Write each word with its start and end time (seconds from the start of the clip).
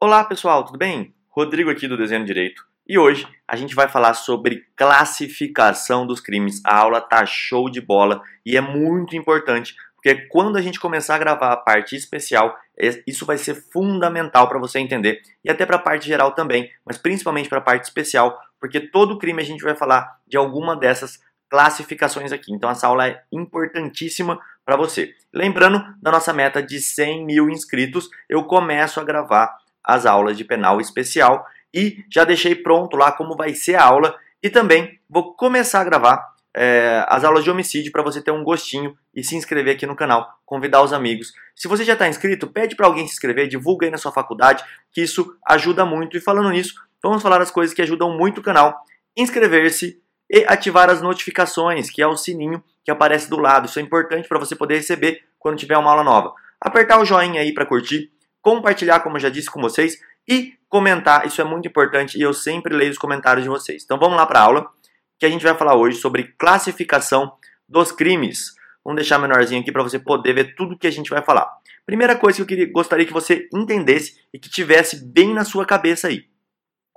Olá 0.00 0.22
pessoal, 0.22 0.64
tudo 0.64 0.78
bem? 0.78 1.12
Rodrigo 1.28 1.68
aqui 1.70 1.88
do 1.88 1.96
Desenho 1.96 2.24
Direito 2.24 2.64
e 2.86 2.96
hoje 2.96 3.26
a 3.48 3.56
gente 3.56 3.74
vai 3.74 3.88
falar 3.88 4.14
sobre 4.14 4.64
classificação 4.76 6.06
dos 6.06 6.20
crimes. 6.20 6.62
A 6.64 6.76
aula 6.76 7.00
tá 7.00 7.26
show 7.26 7.68
de 7.68 7.80
bola 7.80 8.22
e 8.46 8.56
é 8.56 8.60
muito 8.60 9.16
importante 9.16 9.74
porque 9.96 10.14
quando 10.28 10.56
a 10.56 10.62
gente 10.62 10.78
começar 10.78 11.16
a 11.16 11.18
gravar 11.18 11.52
a 11.52 11.56
parte 11.56 11.96
especial, 11.96 12.56
é, 12.78 13.02
isso 13.08 13.26
vai 13.26 13.36
ser 13.38 13.56
fundamental 13.72 14.48
para 14.48 14.60
você 14.60 14.78
entender 14.78 15.20
e 15.44 15.50
até 15.50 15.66
para 15.66 15.74
a 15.74 15.82
parte 15.82 16.06
geral 16.06 16.30
também, 16.30 16.70
mas 16.86 16.96
principalmente 16.96 17.48
para 17.48 17.58
a 17.58 17.62
parte 17.62 17.82
especial, 17.82 18.38
porque 18.60 18.78
todo 18.78 19.18
crime 19.18 19.42
a 19.42 19.44
gente 19.44 19.64
vai 19.64 19.74
falar 19.74 20.20
de 20.28 20.36
alguma 20.36 20.76
dessas 20.76 21.18
classificações 21.50 22.30
aqui. 22.30 22.52
Então 22.52 22.70
essa 22.70 22.86
aula 22.86 23.08
é 23.08 23.20
importantíssima 23.32 24.38
para 24.64 24.76
você. 24.76 25.12
Lembrando 25.34 25.84
da 26.00 26.12
nossa 26.12 26.32
meta 26.32 26.62
de 26.62 26.80
100 26.80 27.26
mil 27.26 27.50
inscritos, 27.50 28.08
eu 28.28 28.44
começo 28.44 29.00
a 29.00 29.04
gravar 29.04 29.56
as 29.88 30.04
aulas 30.04 30.36
de 30.36 30.44
penal 30.44 30.82
especial 30.82 31.46
e 31.72 32.04
já 32.12 32.24
deixei 32.24 32.54
pronto 32.54 32.94
lá 32.94 33.10
como 33.10 33.34
vai 33.34 33.54
ser 33.54 33.76
a 33.76 33.84
aula 33.84 34.14
e 34.42 34.50
também 34.50 35.00
vou 35.08 35.32
começar 35.32 35.80
a 35.80 35.84
gravar 35.84 36.34
é, 36.54 37.04
as 37.08 37.24
aulas 37.24 37.42
de 37.42 37.50
homicídio 37.50 37.90
para 37.90 38.02
você 38.02 38.20
ter 38.20 38.30
um 38.30 38.44
gostinho 38.44 38.96
e 39.14 39.24
se 39.24 39.34
inscrever 39.34 39.76
aqui 39.76 39.86
no 39.86 39.96
canal, 39.96 40.28
convidar 40.44 40.82
os 40.82 40.92
amigos. 40.92 41.32
Se 41.56 41.66
você 41.66 41.84
já 41.84 41.94
está 41.94 42.06
inscrito, 42.06 42.46
pede 42.46 42.76
para 42.76 42.86
alguém 42.86 43.06
se 43.06 43.14
inscrever, 43.14 43.48
divulga 43.48 43.86
aí 43.86 43.90
na 43.90 43.96
sua 43.96 44.12
faculdade, 44.12 44.62
que 44.92 45.00
isso 45.00 45.34
ajuda 45.46 45.86
muito. 45.86 46.16
E 46.16 46.20
falando 46.20 46.50
nisso, 46.50 46.74
vamos 47.02 47.22
falar 47.22 47.40
as 47.40 47.50
coisas 47.50 47.74
que 47.74 47.82
ajudam 47.82 48.16
muito 48.16 48.38
o 48.38 48.42
canal. 48.42 48.76
Inscrever-se 49.16 50.00
e 50.30 50.44
ativar 50.46 50.90
as 50.90 51.00
notificações, 51.00 51.90
que 51.90 52.02
é 52.02 52.06
o 52.06 52.16
sininho 52.16 52.62
que 52.84 52.90
aparece 52.90 53.30
do 53.30 53.38
lado. 53.38 53.66
Isso 53.66 53.78
é 53.78 53.82
importante 53.82 54.28
para 54.28 54.38
você 54.38 54.54
poder 54.54 54.76
receber 54.76 55.22
quando 55.38 55.58
tiver 55.58 55.78
uma 55.78 55.90
aula 55.90 56.04
nova. 56.04 56.34
Apertar 56.60 57.00
o 57.00 57.04
joinha 57.04 57.40
aí 57.40 57.54
para 57.54 57.66
curtir, 57.66 58.10
compartilhar, 58.48 59.00
como 59.00 59.16
eu 59.16 59.20
já 59.20 59.28
disse 59.28 59.50
com 59.50 59.60
vocês, 59.60 59.98
e 60.26 60.54
comentar. 60.70 61.26
Isso 61.26 61.38
é 61.38 61.44
muito 61.44 61.68
importante 61.68 62.18
e 62.18 62.22
eu 62.22 62.32
sempre 62.32 62.74
leio 62.74 62.90
os 62.90 62.96
comentários 62.96 63.44
de 63.44 63.50
vocês. 63.50 63.84
Então 63.84 63.98
vamos 63.98 64.16
lá 64.16 64.24
para 64.24 64.40
a 64.40 64.42
aula, 64.42 64.70
que 65.18 65.26
a 65.26 65.28
gente 65.28 65.44
vai 65.44 65.54
falar 65.54 65.76
hoje 65.76 65.98
sobre 65.98 66.34
classificação 66.38 67.30
dos 67.68 67.92
crimes. 67.92 68.54
Vamos 68.82 68.96
deixar 68.96 69.18
menorzinho 69.18 69.60
aqui 69.60 69.70
para 69.70 69.82
você 69.82 69.98
poder 69.98 70.32
ver 70.32 70.54
tudo 70.54 70.78
que 70.78 70.86
a 70.86 70.90
gente 70.90 71.10
vai 71.10 71.22
falar. 71.22 71.46
Primeira 71.84 72.16
coisa 72.16 72.36
que 72.36 72.42
eu 72.42 72.46
queria, 72.46 72.72
gostaria 72.72 73.04
que 73.04 73.12
você 73.12 73.46
entendesse 73.52 74.16
e 74.32 74.38
que 74.38 74.48
tivesse 74.48 75.04
bem 75.04 75.34
na 75.34 75.44
sua 75.44 75.66
cabeça 75.66 76.08
aí. 76.08 76.24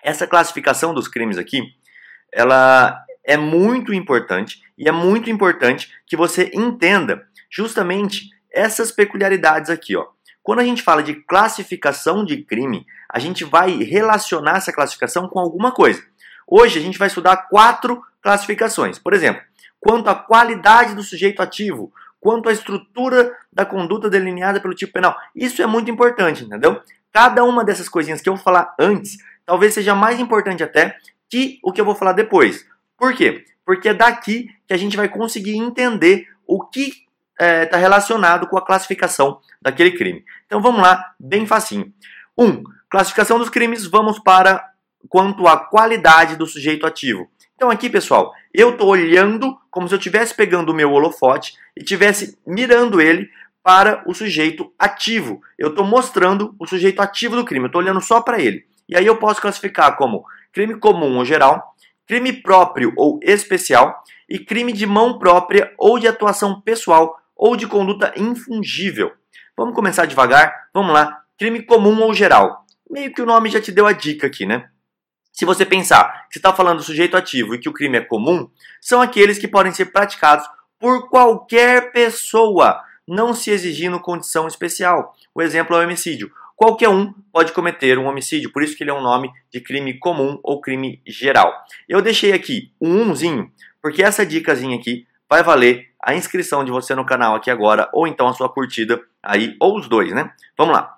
Essa 0.02 0.26
classificação 0.26 0.94
dos 0.94 1.10
crimes 1.10 1.38
aqui, 1.38 1.62
ela 2.34 3.04
é 3.26 3.36
muito 3.36 3.94
importante 3.94 4.62
e 4.78 4.88
é 4.88 4.92
muito 4.92 5.30
importante 5.30 5.92
que 6.08 6.16
você 6.16 6.50
entenda 6.54 7.28
justamente 7.50 8.30
essas 8.54 8.90
peculiaridades 8.90 9.70
aqui, 9.70 9.98
ó. 9.98 10.08
Quando 10.44 10.60
a 10.60 10.64
gente 10.64 10.82
fala 10.82 11.04
de 11.04 11.16
classificação 11.16 12.26
de 12.26 12.44
crime, 12.44 12.86
a 13.08 13.20
gente 13.20 13.44
vai 13.44 13.84
relacionar 13.84 14.58
essa 14.58 14.74
classificação 14.74 15.28
com 15.28 15.40
alguma 15.40 15.72
coisa. 15.72 16.04
Hoje 16.48 16.80
a 16.80 16.82
gente 16.82 16.98
vai 16.98 17.08
estudar 17.08 17.48
quatro 17.50 18.02
classificações. 18.22 18.98
Por 18.98 19.14
exemplo, 19.14 19.42
quanto 19.80 20.10
à 20.10 20.16
qualidade 20.16 20.96
do 20.96 21.04
sujeito 21.04 21.42
ativo, 21.42 21.94
quanto 22.20 22.50
à 22.50 22.52
estrutura 22.52 23.36
da 23.52 23.66
conduta 23.66 24.10
delineada 24.10 24.60
pelo 24.60 24.76
tipo 24.76 24.94
penal. 24.94 25.16
Isso 25.36 25.62
é 25.62 25.66
muito 25.66 25.90
importante, 25.92 26.44
entendeu? 26.44 26.82
Cada 27.12 27.44
uma 27.44 27.64
dessas 27.64 27.90
coisinhas 27.90 28.22
que 28.22 28.30
eu 28.30 28.36
vou 28.36 28.44
falar 28.44 28.74
antes, 28.80 29.18
talvez 29.46 29.74
seja 29.74 29.94
mais 29.94 30.20
importante 30.20 30.64
até 30.64 30.96
que 31.30 31.60
o 31.64 31.72
que 31.72 31.82
eu 31.82 31.86
vou 31.86 31.96
falar 31.96 32.14
depois. 32.14 32.66
Por 32.98 33.14
quê? 33.14 33.44
Porque 33.66 33.90
é 33.90 33.94
daqui 33.94 34.50
que 34.68 34.74
a 34.74 34.78
gente 34.78 34.96
vai 34.96 35.10
conseguir 35.10 35.56
entender 35.56 36.28
o 36.46 36.66
que 36.66 37.06
está 37.42 37.46
é, 37.46 37.66
tá 37.66 37.78
relacionado 37.78 38.48
com 38.48 38.58
a 38.58 38.66
classificação 38.66 39.40
daquele 39.62 39.92
crime. 39.92 40.24
Então 40.46 40.62
vamos 40.62 40.82
lá, 40.82 41.14
bem 41.20 41.46
facinho. 41.48 41.92
1. 42.38 42.46
Um, 42.46 42.64
classificação 42.90 43.40
dos 43.40 43.50
crimes, 43.50 43.86
vamos 43.86 44.20
para 44.20 44.70
quanto 45.10 45.48
à 45.48 45.58
qualidade 45.58 46.36
do 46.36 46.46
sujeito 46.46 46.86
ativo. 46.86 47.28
Então 47.56 47.72
aqui, 47.72 47.90
pessoal, 47.90 48.32
eu 48.54 48.72
estou 48.72 48.90
olhando 48.90 49.58
como 49.72 49.88
se 49.88 49.94
eu 49.94 49.98
estivesse 49.98 50.36
pegando 50.36 50.72
o 50.72 50.76
meu 50.76 50.92
holofote 50.92 51.54
e 51.76 51.82
estivesse 51.82 52.38
mirando 52.46 53.02
ele 53.02 53.30
para 53.64 54.04
o 54.06 54.14
sujeito 54.14 54.72
ativo. 54.78 55.42
Eu 55.58 55.70
estou 55.70 55.84
mostrando 55.84 56.56
o 56.60 56.68
sujeito 56.68 57.02
ativo 57.02 57.36
do 57.36 57.46
crime, 57.46 57.66
eu 57.66 57.68
estou 57.68 57.82
olhando 57.82 58.02
só 58.02 58.22
para 58.22 58.40
ele. 58.40 58.66
E 58.88 58.96
aí 58.96 59.06
eu 59.06 59.18
posso 59.18 59.42
classificar 59.42 59.96
como 59.96 60.24
crime 60.52 60.76
comum 60.76 61.18
ou 61.18 61.26
geral, 61.26 61.76
crime 62.08 62.34
próprio 62.34 62.94
ou 62.98 63.20
especial 63.24 64.04
e 64.28 64.40
crime 64.40 64.74
de 64.74 64.86
mão 64.86 65.18
própria 65.18 65.74
ou 65.78 65.98
de 65.98 66.08
atuação 66.08 66.60
pessoal 66.62 67.21
ou 67.42 67.56
de 67.56 67.66
conduta 67.66 68.14
infungível. 68.16 69.12
Vamos 69.58 69.74
começar 69.74 70.06
devagar? 70.06 70.70
Vamos 70.72 70.94
lá. 70.94 71.24
Crime 71.40 71.64
comum 71.64 72.00
ou 72.04 72.14
geral. 72.14 72.64
Meio 72.88 73.12
que 73.12 73.20
o 73.20 73.26
nome 73.26 73.50
já 73.50 73.60
te 73.60 73.72
deu 73.72 73.88
a 73.88 73.94
dica 73.94 74.28
aqui, 74.28 74.46
né? 74.46 74.70
Se 75.34 75.44
você 75.44 75.66
pensar 75.66 76.28
que 76.32 76.38
está 76.38 76.54
falando 76.54 76.78
do 76.78 76.84
sujeito 76.84 77.18
ativo 77.18 77.56
e 77.56 77.58
que 77.58 77.68
o 77.68 77.74
crime 77.74 77.98
é 77.98 78.02
comum, 78.02 78.48
são 78.80 79.02
aqueles 79.02 79.40
que 79.40 79.48
podem 79.48 79.72
ser 79.72 79.86
praticados 79.86 80.46
por 80.80 81.10
qualquer 81.10 81.92
pessoa, 81.92 82.80
não 83.08 83.34
se 83.34 83.50
exigindo 83.50 84.00
condição 84.00 84.46
especial. 84.46 85.16
O 85.34 85.42
exemplo 85.42 85.76
é 85.76 85.80
o 85.80 85.84
homicídio. 85.84 86.32
Qualquer 86.56 86.90
um 86.90 87.12
pode 87.34 87.54
cometer 87.54 87.98
um 87.98 88.06
homicídio, 88.06 88.52
por 88.52 88.62
isso 88.62 88.78
que 88.78 88.84
ele 88.84 88.92
é 88.92 88.94
um 88.94 89.02
nome 89.02 89.32
de 89.52 89.60
crime 89.60 89.98
comum 89.98 90.40
ou 90.44 90.62
crime 90.62 91.02
geral. 91.08 91.52
Eu 91.90 92.04
deixei 92.04 92.34
aqui 92.34 92.72
um 92.80 93.02
umzinho, 93.02 93.52
porque 93.82 94.04
essa 94.04 94.24
dicasinha 94.24 94.78
aqui 94.78 95.08
vai 95.32 95.42
valer 95.44 95.88
a 96.04 96.14
inscrição 96.14 96.66
de 96.66 96.72
você 96.72 96.94
no 96.94 97.06
canal 97.06 97.36
aqui 97.36 97.50
agora, 97.50 97.90
ou 97.94 98.06
então 98.06 98.28
a 98.28 98.34
sua 98.34 98.50
curtida 98.50 99.02
aí, 99.24 99.56
ou 99.62 99.78
os 99.78 99.88
dois, 99.88 100.12
né? 100.12 100.34
Vamos 100.58 100.76
lá. 100.76 100.98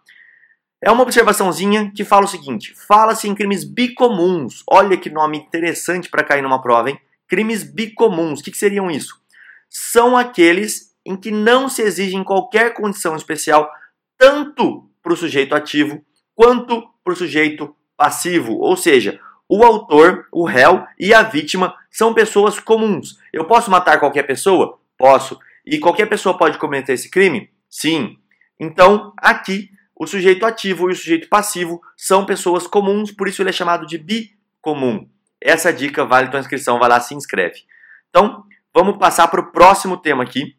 É 0.82 0.90
uma 0.90 1.04
observaçãozinha 1.04 1.92
que 1.96 2.04
fala 2.04 2.26
o 2.26 2.28
seguinte: 2.28 2.74
fala-se 2.88 3.30
em 3.30 3.36
crimes 3.36 3.64
bicomuns. 3.64 4.64
Olha 4.68 4.98
que 4.98 5.12
nome 5.12 5.38
interessante 5.38 6.10
para 6.10 6.24
cair 6.24 6.42
numa 6.42 6.60
prova, 6.60 6.90
hein? 6.90 7.00
Crimes 7.28 7.64
bicomuns. 7.64 8.40
O 8.40 8.44
que, 8.44 8.50
que 8.50 8.58
seriam 8.58 8.90
isso? 8.90 9.22
São 9.70 10.18
aqueles 10.18 10.96
em 11.06 11.16
que 11.16 11.30
não 11.30 11.70
se 11.70 11.84
exige 11.84 12.22
qualquer 12.24 12.74
condição 12.74 13.16
especial, 13.16 13.70
tanto 14.18 14.90
para 15.04 15.14
o 15.14 15.18
sujeito 15.18 15.54
ativo 15.54 16.04
quanto 16.34 16.90
para 17.04 17.14
o 17.14 17.16
sujeito 17.16 17.76
passivo, 17.96 18.54
ou 18.54 18.76
seja, 18.76 19.20
o 19.56 19.64
autor, 19.64 20.28
o 20.32 20.46
réu 20.46 20.84
e 21.00 21.14
a 21.14 21.22
vítima 21.22 21.76
são 21.92 22.12
pessoas 22.12 22.60
comuns. 22.60 23.20
Eu 23.32 23.46
posso 23.46 23.70
matar 23.70 24.00
qualquer 24.00 24.24
pessoa? 24.24 24.80
Posso. 24.98 25.38
E 25.64 25.78
qualquer 25.78 26.08
pessoa 26.08 26.36
pode 26.36 26.58
cometer 26.58 26.94
esse 26.94 27.08
crime? 27.08 27.52
Sim. 27.70 28.18
Então, 28.60 29.14
aqui, 29.16 29.70
o 29.96 30.08
sujeito 30.08 30.44
ativo 30.44 30.90
e 30.90 30.94
o 30.94 30.96
sujeito 30.96 31.30
passivo 31.30 31.80
são 31.96 32.26
pessoas 32.26 32.66
comuns, 32.66 33.12
por 33.12 33.28
isso 33.28 33.44
ele 33.44 33.52
é 33.52 33.54
chamado 33.54 33.86
de 33.86 34.00
bicomum. 34.00 35.08
Essa 35.40 35.72
dica 35.72 36.04
vale 36.04 36.30
tua 36.30 36.40
inscrição, 36.40 36.80
vai 36.80 36.90
lá, 36.90 37.00
se 37.00 37.14
inscreve. 37.14 37.60
Então, 38.10 38.44
vamos 38.74 38.98
passar 38.98 39.28
para 39.28 39.40
o 39.40 39.52
próximo 39.52 39.98
tema 39.98 40.24
aqui. 40.24 40.58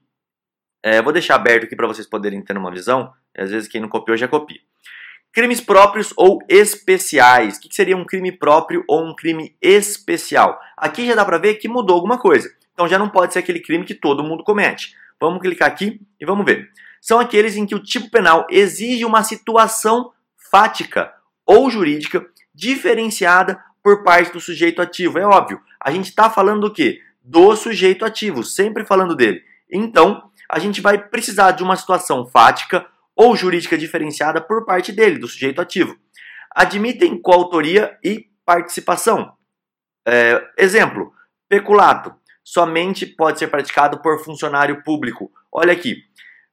É, 0.85 1.03
vou 1.03 1.13
deixar 1.13 1.35
aberto 1.35 1.65
aqui 1.65 1.75
para 1.75 1.89
vocês 1.89 2.07
poderem 2.07 2.41
ter 2.43 2.57
uma 2.57 2.71
visão. 2.71 3.13
Às 3.37 3.51
vezes 3.51 3.69
quem 3.69 3.81
não 3.81 3.89
copiou 3.89 4.17
já 4.17 4.29
copia. 4.29 4.61
Crimes 5.35 5.61
próprios 5.61 6.15
ou 6.17 6.39
especiais. 6.49 7.57
O 7.57 7.61
que 7.61 7.75
seria 7.75 7.97
um 7.97 8.05
crime 8.05 8.31
próprio 8.31 8.85
ou 8.87 9.05
um 9.05 9.13
crime 9.13 9.57
especial? 9.61 10.61
Aqui 10.77 11.05
já 11.05 11.17
dá 11.17 11.25
para 11.25 11.39
ver 11.39 11.57
que 11.57 11.67
mudou 11.67 11.97
alguma 11.97 12.17
coisa. 12.17 12.49
Então 12.73 12.87
já 12.87 12.97
não 12.97 13.09
pode 13.09 13.33
ser 13.33 13.41
aquele 13.41 13.59
crime 13.59 13.85
que 13.85 13.95
todo 13.95 14.23
mundo 14.23 14.45
comete. 14.45 14.95
Vamos 15.21 15.41
clicar 15.41 15.67
aqui 15.67 16.01
e 16.21 16.25
vamos 16.25 16.45
ver. 16.47 16.71
São 17.01 17.19
aqueles 17.19 17.57
em 17.57 17.67
que 17.67 17.75
o 17.75 17.83
tipo 17.83 18.11
penal 18.11 18.47
exige 18.49 19.05
uma 19.05 19.25
situação 19.25 20.13
fática 20.51 21.13
ou 21.45 21.69
jurídica 21.69 22.25
diferenciada 22.55 23.61
por 23.83 24.05
parte 24.05 24.33
do 24.33 24.41
sujeito 24.41 24.81
ativo. 24.81 25.19
É 25.19 25.27
óbvio, 25.27 25.61
a 25.81 25.91
gente 25.91 26.11
está 26.11 26.31
falando 26.31 26.69
do 26.69 26.73
quê? 26.73 27.01
Do 27.25 27.57
sujeito 27.57 28.05
ativo, 28.05 28.45
sempre 28.45 28.85
falando 28.85 29.17
dele. 29.17 29.43
Então, 29.69 30.31
a 30.49 30.61
gente 30.61 30.81
vai 30.81 30.97
precisar 30.97 31.51
de 31.51 31.65
uma 31.65 31.75
situação 31.75 32.25
fática 32.25 32.87
ou 33.17 33.37
jurídica 33.37 33.79
diferenciada 33.79 34.41
por 34.41 34.65
parte 34.65 34.93
dele, 34.93 35.19
do 35.19 35.29
sujeito 35.29 35.61
ativo. 35.61 35.97
Admitem 36.55 37.21
coautoria 37.21 37.99
e 38.03 38.27
participação. 38.45 39.33
É, 40.07 40.43
exemplo, 40.59 41.13
peculato. 41.49 42.15
Somente 42.43 43.07
pode 43.07 43.39
ser 43.39 43.49
praticado 43.49 44.01
por 44.01 44.23
funcionário 44.23 44.83
público. 44.83 45.33
Olha 45.51 45.73
aqui, 45.73 46.05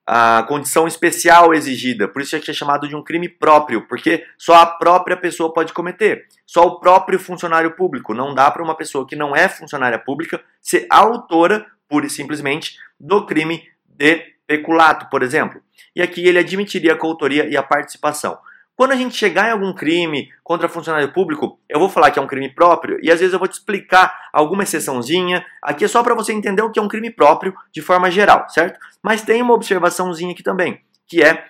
a 0.07 0.44
condição 0.44 0.88
especial 0.88 1.53
exigida, 1.53 2.07
por 2.07 2.21
isso 2.21 2.35
é 2.35 2.39
que 2.39 2.50
é 2.50 2.53
chamado 2.53 2.88
de 2.88 2.95
um 2.95 3.03
crime 3.03 3.30
próprio, 3.30 3.88
porque 3.88 4.25
só 4.38 4.56
a 4.56 4.65
própria 4.65 5.15
pessoa 5.15 5.53
pode 5.53 5.74
cometer, 5.74 6.27
só 6.45 6.63
o 6.63 6.80
próprio 6.80 7.19
funcionário 7.19 7.75
público. 7.75 8.13
Não 8.13 8.33
dá 8.33 8.50
para 8.50 8.63
uma 8.63 8.75
pessoa 8.75 9.06
que 9.07 9.15
não 9.15 9.35
é 9.35 9.47
funcionária 9.47 10.00
pública 10.00 10.41
ser 10.62 10.88
autora, 10.89 11.65
pura 11.88 12.07
e 12.07 12.09
simplesmente, 12.09 12.77
do 13.00 13.25
crime 13.25 13.63
de 13.85 14.31
peculato, 14.51 15.09
por 15.09 15.24
exemplo. 15.24 15.62
E 15.95 16.01
aqui 16.01 16.27
ele 16.27 16.38
admitiria 16.38 16.94
a 16.94 16.98
coautoria 16.98 17.48
e 17.48 17.56
a 17.56 17.63
participação. 17.63 18.38
Quando 18.75 18.92
a 18.92 18.95
gente 18.95 19.15
chegar 19.15 19.48
em 19.48 19.51
algum 19.51 19.74
crime 19.74 20.30
contra 20.44 20.68
funcionário 20.68 21.13
público, 21.13 21.59
eu 21.69 21.80
vou 21.80 21.88
falar 21.88 22.12
que 22.12 22.19
é 22.19 22.21
um 22.21 22.27
crime 22.27 22.50
próprio 22.53 22.98
e 23.01 23.12
às 23.12 23.19
vezes 23.19 23.31
eu 23.31 23.39
vou 23.39 23.48
te 23.48 23.53
explicar 23.53 24.30
alguma 24.33 24.63
exceçãozinha. 24.63 25.45
Aqui 25.62 25.86
é 25.86 25.88
só 25.88 26.03
para 26.03 26.15
você 26.15 26.33
entender 26.33 26.62
o 26.62 26.69
que 26.69 26.80
é 26.80 26.81
um 26.81 26.88
crime 26.88 27.09
próprio 27.09 27.53
de 27.71 27.81
forma 27.81 28.12
geral, 28.12 28.50
certo? 28.50 28.80
Mas 29.01 29.21
tem 29.21 29.42
uma 29.42 29.53
observaçãozinha 29.53 30.31
aqui 30.33 30.44
também, 30.44 30.81
que 31.07 31.24
é 31.24 31.45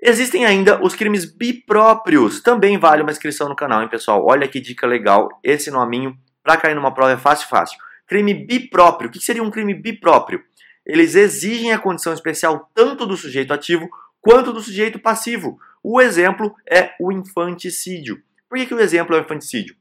Existem 0.00 0.46
ainda 0.46 0.80
os 0.80 0.94
crimes 0.94 1.24
bipróprios. 1.24 2.40
Também 2.40 2.78
vale 2.78 3.02
uma 3.02 3.10
inscrição 3.10 3.48
no 3.48 3.56
canal, 3.56 3.82
hein, 3.82 3.88
pessoal? 3.88 4.24
Olha 4.24 4.46
que 4.46 4.60
dica 4.60 4.86
legal. 4.86 5.28
Esse 5.42 5.72
nominho, 5.72 6.16
para 6.40 6.56
cair 6.56 6.74
numa 6.76 6.94
prova, 6.94 7.12
é 7.12 7.16
fácil, 7.16 7.48
fácil. 7.48 7.76
Crime 8.06 8.32
bipróprio. 8.32 9.10
O 9.10 9.12
que 9.12 9.18
seria 9.18 9.42
um 9.42 9.50
crime 9.50 9.74
bipróprio? 9.74 10.40
Eles 10.88 11.14
exigem 11.14 11.72
a 11.72 11.78
condição 11.78 12.14
especial 12.14 12.70
tanto 12.74 13.04
do 13.04 13.16
sujeito 13.16 13.52
ativo 13.52 13.90
quanto 14.20 14.52
do 14.52 14.60
sujeito 14.62 14.98
passivo. 14.98 15.60
O 15.82 16.00
exemplo 16.00 16.54
é 16.68 16.92
o 16.98 17.12
infanticídio. 17.12 18.22
Por 18.48 18.56
que, 18.58 18.66
que 18.66 18.74
o 18.74 18.80
exemplo 18.80 19.14
é 19.14 19.18
o 19.18 19.22
infanticídio? 19.22 19.76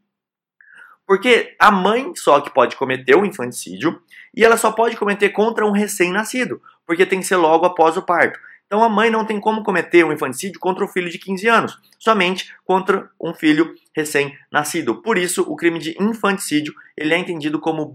Porque 1.07 1.55
a 1.57 1.71
mãe 1.71 2.11
só 2.15 2.41
que 2.41 2.53
pode 2.53 2.75
cometer 2.75 3.15
o 3.15 3.25
infanticídio 3.25 4.01
e 4.35 4.43
ela 4.43 4.57
só 4.57 4.73
pode 4.73 4.97
cometer 4.97 5.29
contra 5.29 5.65
um 5.65 5.71
recém-nascido, 5.71 6.61
porque 6.85 7.05
tem 7.05 7.21
que 7.21 7.25
ser 7.25 7.37
logo 7.37 7.65
após 7.65 7.95
o 7.95 8.01
parto. 8.01 8.37
Então 8.67 8.83
a 8.83 8.89
mãe 8.89 9.09
não 9.09 9.23
tem 9.23 9.39
como 9.39 9.63
cometer 9.63 10.03
um 10.03 10.11
infanticídio 10.11 10.59
contra 10.59 10.83
um 10.83 10.87
filho 10.89 11.09
de 11.09 11.17
15 11.17 11.47
anos, 11.47 11.79
somente 11.97 12.53
contra 12.65 13.09
um 13.19 13.33
filho 13.33 13.73
recém-nascido. 13.95 15.01
Por 15.01 15.17
isso, 15.17 15.41
o 15.43 15.55
crime 15.55 15.79
de 15.79 15.95
infanticídio 15.97 16.73
ele 16.97 17.13
é 17.13 17.17
entendido 17.17 17.59
como 17.59 17.85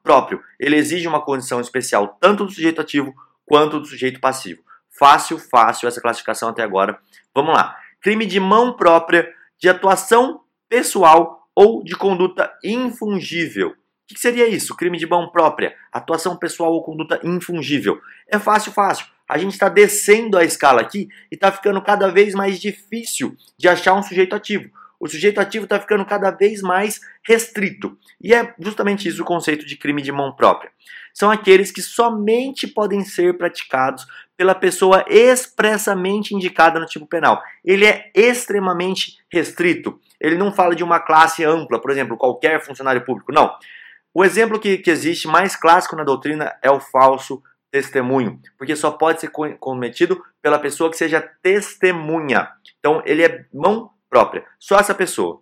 bipróprio. 0.00 0.42
Ele 0.58 0.76
exige 0.76 1.06
uma 1.06 1.22
condição 1.22 1.60
especial 1.60 2.16
tanto 2.20 2.44
do 2.44 2.52
sujeito 2.52 2.80
ativo 2.80 3.14
quanto 3.46 3.78
do 3.78 3.86
sujeito 3.86 4.20
passivo. 4.20 4.62
Fácil, 4.98 5.38
fácil 5.38 5.88
essa 5.88 6.00
classificação 6.00 6.48
até 6.48 6.62
agora. 6.62 6.98
Vamos 7.34 7.54
lá. 7.54 7.76
Crime 8.00 8.26
de 8.26 8.40
mão 8.40 8.72
própria, 8.76 9.32
de 9.58 9.68
atuação 9.68 10.40
pessoal 10.68 11.48
ou 11.54 11.84
de 11.84 11.94
conduta 11.94 12.52
infungível. 12.64 13.70
O 13.70 13.74
que 14.14 14.18
seria 14.18 14.48
isso? 14.48 14.76
Crime 14.76 14.98
de 14.98 15.06
mão 15.06 15.30
própria, 15.30 15.74
atuação 15.92 16.36
pessoal 16.36 16.72
ou 16.72 16.82
conduta 16.82 17.20
infungível. 17.22 18.00
É 18.28 18.38
fácil, 18.38 18.72
fácil. 18.72 19.06
A 19.28 19.38
gente 19.38 19.52
está 19.52 19.68
descendo 19.68 20.36
a 20.36 20.44
escala 20.44 20.80
aqui 20.80 21.08
e 21.30 21.36
está 21.36 21.52
ficando 21.52 21.80
cada 21.80 22.08
vez 22.08 22.34
mais 22.34 22.58
difícil 22.58 23.36
de 23.56 23.68
achar 23.68 23.94
um 23.94 24.02
sujeito 24.02 24.34
ativo. 24.34 24.68
O 25.00 25.08
sujeito 25.08 25.40
ativo 25.40 25.64
está 25.64 25.80
ficando 25.80 26.04
cada 26.04 26.30
vez 26.30 26.60
mais 26.60 27.00
restrito. 27.26 27.96
E 28.20 28.34
é 28.34 28.54
justamente 28.58 29.08
isso 29.08 29.22
o 29.22 29.24
conceito 29.24 29.64
de 29.64 29.74
crime 29.76 30.02
de 30.02 30.12
mão 30.12 30.36
própria. 30.36 30.70
São 31.14 31.30
aqueles 31.30 31.72
que 31.72 31.80
somente 31.80 32.66
podem 32.66 33.02
ser 33.02 33.38
praticados 33.38 34.06
pela 34.36 34.54
pessoa 34.54 35.04
expressamente 35.08 36.34
indicada 36.34 36.78
no 36.78 36.86
tipo 36.86 37.06
penal. 37.06 37.42
Ele 37.64 37.86
é 37.86 38.10
extremamente 38.14 39.16
restrito. 39.32 39.98
Ele 40.20 40.36
não 40.36 40.52
fala 40.52 40.74
de 40.74 40.84
uma 40.84 41.00
classe 41.00 41.44
ampla, 41.44 41.80
por 41.80 41.90
exemplo, 41.90 42.16
qualquer 42.16 42.60
funcionário 42.60 43.04
público. 43.04 43.32
Não. 43.32 43.54
O 44.12 44.24
exemplo 44.24 44.58
que, 44.58 44.78
que 44.78 44.90
existe 44.90 45.26
mais 45.26 45.56
clássico 45.56 45.96
na 45.96 46.04
doutrina 46.04 46.54
é 46.62 46.70
o 46.70 46.80
falso 46.80 47.42
testemunho, 47.70 48.40
porque 48.58 48.74
só 48.74 48.90
pode 48.90 49.20
ser 49.20 49.30
cometido 49.30 50.22
pela 50.42 50.58
pessoa 50.58 50.90
que 50.90 50.96
seja 50.96 51.20
testemunha. 51.42 52.48
Então, 52.78 53.02
ele 53.06 53.22
é 53.22 53.46
mão 53.54 53.90
própria, 54.10 54.44
só 54.58 54.78
essa 54.78 54.94
pessoa. 54.94 55.40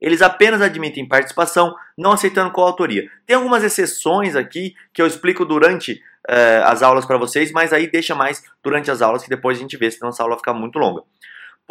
Eles 0.00 0.22
apenas 0.22 0.62
admitem 0.62 1.08
participação, 1.08 1.74
não 1.96 2.12
aceitando 2.12 2.52
coautoria. 2.52 3.10
Tem 3.26 3.36
algumas 3.36 3.64
exceções 3.64 4.36
aqui 4.36 4.74
que 4.94 5.02
eu 5.02 5.06
explico 5.06 5.44
durante 5.44 6.00
eh, 6.28 6.62
as 6.64 6.82
aulas 6.82 7.04
para 7.04 7.18
vocês, 7.18 7.50
mas 7.52 7.72
aí 7.72 7.90
deixa 7.90 8.14
mais 8.14 8.42
durante 8.62 8.90
as 8.90 9.02
aulas 9.02 9.22
que 9.22 9.28
depois 9.28 9.58
a 9.58 9.60
gente 9.60 9.76
vê, 9.76 9.90
senão 9.90 10.08
essa 10.08 10.22
aula 10.22 10.36
fica 10.36 10.54
muito 10.54 10.78
longa 10.78 11.02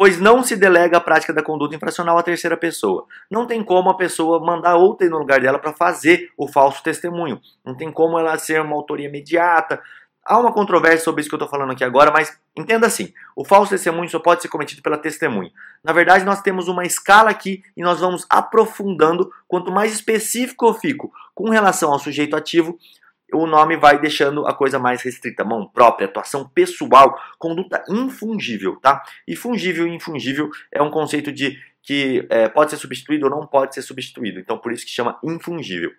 pois 0.00 0.18
não 0.18 0.42
se 0.42 0.56
delega 0.56 0.96
a 0.96 1.00
prática 1.00 1.30
da 1.30 1.42
conduta 1.42 1.76
infracional 1.76 2.16
à 2.16 2.22
terceira 2.22 2.56
pessoa. 2.56 3.04
Não 3.30 3.46
tem 3.46 3.62
como 3.62 3.90
a 3.90 3.96
pessoa 3.98 4.40
mandar 4.40 4.76
outra 4.76 5.06
no 5.10 5.18
lugar 5.18 5.42
dela 5.42 5.58
para 5.58 5.74
fazer 5.74 6.30
o 6.38 6.48
falso 6.48 6.82
testemunho. 6.82 7.38
Não 7.62 7.76
tem 7.76 7.92
como 7.92 8.18
ela 8.18 8.38
ser 8.38 8.62
uma 8.62 8.74
autoria 8.74 9.08
imediata. 9.08 9.78
Há 10.30 10.38
uma 10.38 10.52
controvérsia 10.52 11.00
sobre 11.00 11.22
isso 11.22 11.28
que 11.28 11.34
eu 11.34 11.38
estou 11.38 11.48
falando 11.48 11.72
aqui 11.72 11.82
agora, 11.82 12.12
mas 12.12 12.38
entenda 12.56 12.86
assim: 12.86 13.12
o 13.34 13.44
falso 13.44 13.70
testemunho 13.70 14.08
só 14.08 14.20
pode 14.20 14.40
ser 14.40 14.46
cometido 14.46 14.80
pela 14.80 14.96
testemunha. 14.96 15.50
Na 15.82 15.92
verdade, 15.92 16.24
nós 16.24 16.40
temos 16.40 16.68
uma 16.68 16.84
escala 16.84 17.30
aqui 17.30 17.64
e 17.76 17.82
nós 17.82 17.98
vamos 17.98 18.24
aprofundando. 18.30 19.28
Quanto 19.48 19.72
mais 19.72 19.92
específico 19.92 20.68
eu 20.68 20.74
fico 20.74 21.12
com 21.34 21.50
relação 21.50 21.92
ao 21.92 21.98
sujeito 21.98 22.36
ativo, 22.36 22.78
o 23.34 23.44
nome 23.44 23.76
vai 23.76 23.98
deixando 23.98 24.46
a 24.46 24.54
coisa 24.54 24.78
mais 24.78 25.02
restrita, 25.02 25.42
mão 25.42 25.66
própria, 25.66 26.06
atuação 26.06 26.48
pessoal, 26.48 27.20
conduta 27.36 27.82
infungível, 27.88 28.76
tá? 28.76 29.02
E 29.26 29.34
fungível 29.34 29.88
e 29.88 29.96
infungível 29.96 30.48
é 30.70 30.80
um 30.80 30.92
conceito 30.92 31.32
de 31.32 31.58
que 31.82 32.24
é, 32.30 32.48
pode 32.48 32.70
ser 32.70 32.76
substituído 32.76 33.24
ou 33.24 33.30
não 33.32 33.48
pode 33.48 33.74
ser 33.74 33.82
substituído, 33.82 34.38
então 34.38 34.56
por 34.56 34.70
isso 34.70 34.86
que 34.86 34.92
chama 34.92 35.18
infungível. 35.24 35.90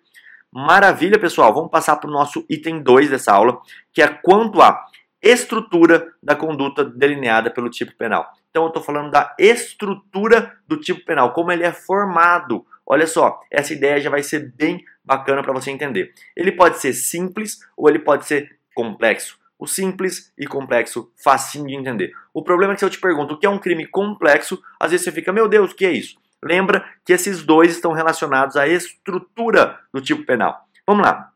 Maravilha, 0.54 1.18
pessoal, 1.18 1.54
vamos 1.54 1.70
passar 1.70 1.96
para 1.96 2.10
o 2.10 2.12
nosso 2.12 2.44
item 2.46 2.82
2 2.82 3.08
dessa 3.08 3.32
aula, 3.32 3.58
que 3.90 4.02
é 4.02 4.06
quanto 4.06 4.60
à 4.60 4.84
estrutura 5.22 6.12
da 6.22 6.36
conduta 6.36 6.84
delineada 6.84 7.50
pelo 7.50 7.70
tipo 7.70 7.96
penal. 7.96 8.30
Então 8.50 8.64
eu 8.64 8.68
estou 8.68 8.82
falando 8.82 9.10
da 9.10 9.34
estrutura 9.38 10.54
do 10.68 10.76
tipo 10.76 11.06
penal, 11.06 11.32
como 11.32 11.50
ele 11.50 11.64
é 11.64 11.72
formado. 11.72 12.66
Olha 12.84 13.06
só, 13.06 13.40
essa 13.50 13.72
ideia 13.72 13.98
já 13.98 14.10
vai 14.10 14.22
ser 14.22 14.52
bem 14.54 14.84
bacana 15.02 15.42
para 15.42 15.54
você 15.54 15.70
entender. 15.70 16.12
Ele 16.36 16.52
pode 16.52 16.78
ser 16.80 16.92
simples 16.92 17.60
ou 17.74 17.88
ele 17.88 18.00
pode 18.00 18.26
ser 18.26 18.54
complexo. 18.74 19.38
O 19.58 19.66
simples 19.66 20.34
e 20.36 20.46
complexo, 20.46 21.10
facinho 21.16 21.66
de 21.66 21.76
entender. 21.76 22.12
O 22.34 22.42
problema 22.42 22.72
é 22.72 22.74
que 22.74 22.80
se 22.80 22.84
eu 22.84 22.90
te 22.90 23.00
pergunto 23.00 23.34
o 23.34 23.38
que 23.38 23.46
é 23.46 23.50
um 23.50 23.58
crime 23.58 23.86
complexo, 23.86 24.62
às 24.78 24.90
vezes 24.90 25.04
você 25.04 25.12
fica, 25.12 25.32
meu 25.32 25.48
Deus, 25.48 25.72
o 25.72 25.74
que 25.74 25.86
é 25.86 25.92
isso? 25.92 26.20
Lembra 26.42 26.84
que 27.04 27.12
esses 27.12 27.42
dois 27.42 27.72
estão 27.72 27.92
relacionados 27.92 28.56
à 28.56 28.66
estrutura 28.66 29.78
do 29.92 30.00
tipo 30.00 30.24
penal. 30.24 30.66
Vamos 30.86 31.06
lá. 31.06 31.30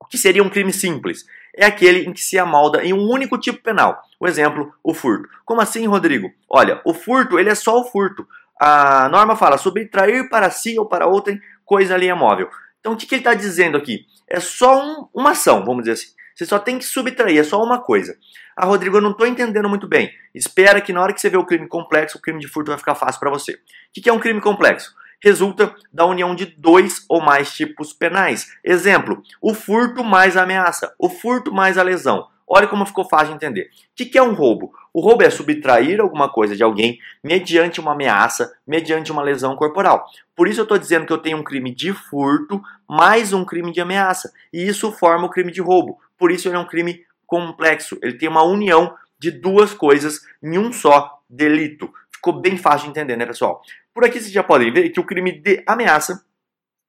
O 0.00 0.06
que 0.06 0.16
seria 0.16 0.42
um 0.42 0.48
crime 0.48 0.72
simples? 0.72 1.24
É 1.56 1.66
aquele 1.66 2.08
em 2.08 2.12
que 2.12 2.20
se 2.20 2.38
amolda 2.38 2.84
em 2.84 2.92
um 2.92 3.08
único 3.08 3.38
tipo 3.38 3.62
penal. 3.62 4.02
O 4.18 4.26
exemplo, 4.26 4.72
o 4.82 4.94
furto. 4.94 5.28
Como 5.44 5.60
assim, 5.60 5.86
Rodrigo? 5.86 6.30
Olha, 6.48 6.80
o 6.84 6.94
furto, 6.94 7.38
ele 7.38 7.50
é 7.50 7.54
só 7.54 7.78
o 7.80 7.84
furto. 7.84 8.26
A 8.60 9.08
norma 9.08 9.36
fala 9.36 9.58
subtrair 9.58 10.28
para 10.28 10.50
si 10.50 10.78
ou 10.78 10.86
para 10.86 11.06
outra 11.06 11.36
coisa 11.64 11.94
ali 11.94 12.12
móvel. 12.14 12.48
Então 12.80 12.92
o 12.92 12.96
que, 12.96 13.06
que 13.06 13.14
ele 13.14 13.20
está 13.20 13.34
dizendo 13.34 13.76
aqui? 13.76 14.06
É 14.28 14.40
só 14.40 14.84
um, 14.84 15.08
uma 15.12 15.30
ação, 15.30 15.64
vamos 15.64 15.84
dizer 15.84 15.92
assim. 15.92 16.14
Você 16.34 16.46
só 16.46 16.58
tem 16.58 16.78
que 16.78 16.84
subtrair, 16.84 17.38
é 17.38 17.44
só 17.44 17.62
uma 17.62 17.80
coisa. 17.80 18.16
Ah, 18.56 18.66
Rodrigo, 18.66 18.96
eu 18.96 19.00
não 19.00 19.12
estou 19.12 19.26
entendendo 19.26 19.68
muito 19.68 19.88
bem. 19.88 20.10
Espera 20.34 20.80
que 20.80 20.92
na 20.92 21.00
hora 21.00 21.12
que 21.12 21.20
você 21.20 21.30
vê 21.30 21.36
o 21.36 21.46
crime 21.46 21.66
complexo, 21.66 22.18
o 22.18 22.20
crime 22.20 22.40
de 22.40 22.48
furto 22.48 22.70
vai 22.70 22.78
ficar 22.78 22.94
fácil 22.94 23.20
para 23.20 23.30
você. 23.30 23.54
O 23.54 23.58
que, 23.92 24.08
é 24.08 24.12
um 24.12 24.18
crime 24.18 24.40
complexo? 24.40 24.94
Resulta 25.22 25.74
da 25.92 26.04
união 26.04 26.34
de 26.34 26.46
dois 26.46 27.04
ou 27.08 27.20
mais 27.20 27.52
tipos 27.54 27.92
penais. 27.92 28.52
Exemplo, 28.64 29.22
o 29.40 29.54
furto 29.54 30.02
mais 30.02 30.36
a 30.36 30.42
ameaça, 30.42 30.94
o 30.98 31.08
furto 31.08 31.52
mais 31.52 31.78
a 31.78 31.82
lesão. 31.82 32.26
Olha 32.46 32.66
como 32.66 32.84
ficou 32.84 33.08
fácil 33.08 33.28
de 33.28 33.34
entender. 33.34 33.70
O 33.92 33.94
que 33.94 34.18
é 34.18 34.22
um 34.22 34.34
roubo? 34.34 34.72
O 34.92 35.00
roubo 35.00 35.22
é 35.22 35.30
subtrair 35.30 36.00
alguma 36.00 36.28
coisa 36.28 36.54
de 36.54 36.62
alguém 36.62 36.98
mediante 37.24 37.80
uma 37.80 37.92
ameaça, 37.92 38.52
mediante 38.66 39.10
uma 39.10 39.22
lesão 39.22 39.56
corporal. 39.56 40.04
Por 40.36 40.46
isso 40.46 40.60
eu 40.60 40.64
estou 40.64 40.76
dizendo 40.76 41.06
que 41.06 41.12
eu 41.12 41.18
tenho 41.18 41.38
um 41.38 41.42
crime 41.42 41.74
de 41.74 41.94
furto 41.94 42.60
mais 42.86 43.32
um 43.32 43.42
crime 43.42 43.72
de 43.72 43.80
ameaça. 43.80 44.30
E 44.52 44.66
isso 44.66 44.92
forma 44.92 45.24
o 45.24 45.30
crime 45.30 45.50
de 45.50 45.62
roubo. 45.62 45.98
Por 46.18 46.30
isso 46.30 46.46
ele 46.46 46.56
é 46.56 46.58
um 46.58 46.66
crime 46.66 47.00
complexo. 47.32 47.98
Ele 48.02 48.18
tem 48.18 48.28
uma 48.28 48.42
união 48.42 48.94
de 49.18 49.30
duas 49.30 49.72
coisas 49.72 50.20
em 50.42 50.58
um 50.58 50.70
só 50.70 51.18
delito. 51.30 51.90
Ficou 52.12 52.38
bem 52.38 52.58
fácil 52.58 52.84
de 52.84 52.90
entender, 52.90 53.16
né, 53.16 53.24
pessoal? 53.24 53.62
Por 53.94 54.04
aqui 54.04 54.20
vocês 54.20 54.30
já 54.30 54.42
podem 54.42 54.70
ver 54.70 54.90
que 54.90 55.00
o 55.00 55.06
crime 55.06 55.32
de 55.40 55.64
ameaça 55.66 56.26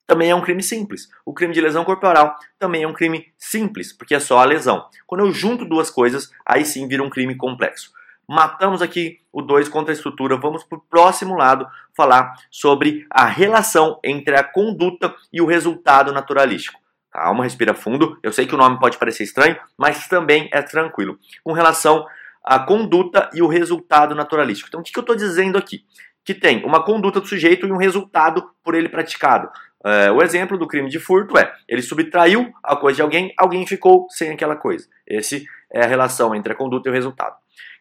também 0.06 0.32
é 0.32 0.36
um 0.36 0.42
crime 0.42 0.62
simples. 0.62 1.08
O 1.26 1.34
crime 1.34 1.54
de 1.54 1.62
lesão 1.62 1.86
corporal 1.86 2.36
também 2.60 2.84
é 2.84 2.88
um 2.88 2.92
crime 2.92 3.32
simples, 3.38 3.94
porque 3.94 4.14
é 4.14 4.20
só 4.20 4.40
a 4.40 4.44
lesão. 4.44 4.86
Quando 5.08 5.22
eu 5.22 5.32
junto 5.32 5.64
duas 5.64 5.90
coisas, 5.90 6.30
aí 6.46 6.66
sim 6.66 6.90
vira 6.90 7.02
um 7.02 7.10
crime 7.10 7.38
complexo. 7.38 7.94
Matamos 8.28 8.82
aqui 8.82 9.22
o 9.32 9.42
2 9.42 9.70
contra 9.70 9.94
a 9.94 9.96
estrutura. 9.96 10.36
Vamos 10.36 10.66
para 10.66 10.78
o 10.78 10.82
próximo 10.82 11.38
lado 11.38 11.66
falar 11.96 12.34
sobre 12.52 13.08
a 13.10 13.26
relação 13.26 13.98
entre 14.04 14.36
a 14.36 14.44
conduta 14.44 15.16
e 15.32 15.40
o 15.40 15.46
resultado 15.46 16.12
naturalístico. 16.12 16.83
Calma, 17.14 17.44
respira 17.44 17.76
fundo. 17.76 18.18
Eu 18.24 18.34
sei 18.34 18.48
que 18.48 18.56
o 18.56 18.58
nome 18.58 18.80
pode 18.80 18.98
parecer 18.98 19.24
estranho, 19.24 19.56
mas 19.78 20.08
também 20.08 20.50
é 20.52 20.64
tranquilo. 20.64 21.20
Com 21.44 21.54
relação 21.54 22.08
à 22.44 22.58
conduta 22.58 23.30
e 23.36 23.42
o 23.44 23.48
resultado 23.48 24.16
naturalístico. 24.16 24.68
Então, 24.68 24.80
o 24.80 24.84
que 24.84 24.98
eu 24.98 25.02
estou 25.02 25.16
dizendo 25.16 25.56
aqui? 25.56 25.86
Que 26.26 26.34
tem 26.34 26.66
uma 26.66 26.84
conduta 26.84 27.22
do 27.22 27.28
sujeito 27.28 27.68
e 27.68 27.72
um 27.72 27.78
resultado 27.78 28.50
por 28.64 28.74
ele 28.74 28.90
praticado. 28.90 29.48
É, 29.86 30.10
o 30.12 30.24
exemplo 30.24 30.58
do 30.58 30.66
crime 30.66 30.90
de 30.90 30.98
furto 30.98 31.38
é: 31.38 31.54
ele 31.68 31.84
subtraiu 31.84 32.52
a 32.64 32.76
coisa 32.76 32.96
de 32.96 33.02
alguém, 33.04 33.32
alguém 33.38 33.68
ficou 33.68 34.08
sem 34.10 34.32
aquela 34.32 34.56
coisa. 34.56 34.88
Esse 35.06 35.46
é 35.72 35.84
a 35.84 35.88
relação 35.88 36.34
entre 36.34 36.54
a 36.54 36.56
conduta 36.56 36.90
e 36.90 36.92
o 36.92 36.96
resultado. 36.96 37.36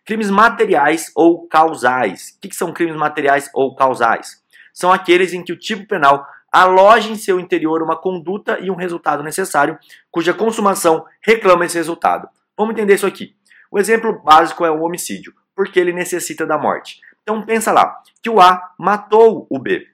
Crimes 0.05 0.29
materiais 0.29 1.11
ou 1.17 1.49
causais. 1.49 2.35
O 2.37 2.41
que, 2.43 2.49
que 2.51 2.57
são 2.57 2.71
crimes 2.71 2.97
materiais 2.97 3.49
ou 3.55 3.75
causais? 3.75 4.43
São 4.75 4.93
aqueles 4.93 5.33
em 5.33 5.43
que 5.43 5.53
o 5.53 5.59
tipo 5.59 5.87
penal 5.87 6.27
aloja 6.53 7.11
em 7.11 7.17
seu 7.17 7.41
interior 7.41 7.83
uma 7.83 7.97
conduta 7.97 8.59
e 8.61 8.71
um 8.71 8.77
resultado 8.77 9.23
necessário, 9.23 9.79
cuja 10.11 10.35
consumação 10.35 11.05
reclama 11.23 11.65
esse 11.65 11.79
resultado. 11.79 12.29
Vamos 12.57 12.75
entender 12.75 12.95
isso 12.95 13.07
aqui. 13.07 13.35
O 13.71 13.79
exemplo 13.79 14.21
básico 14.23 14.65
é 14.65 14.71
o 14.71 14.83
homicídio, 14.83 15.33
porque 15.57 15.81
ele 15.81 15.93
necessita 15.93 16.45
da 16.45 16.59
morte. 16.59 17.01
Então 17.23 17.43
pensa 17.43 17.73
lá, 17.73 17.97
que 18.23 18.29
o 18.29 18.41
A 18.41 18.73
matou 18.79 19.47
o 19.49 19.59
B. 19.59 19.89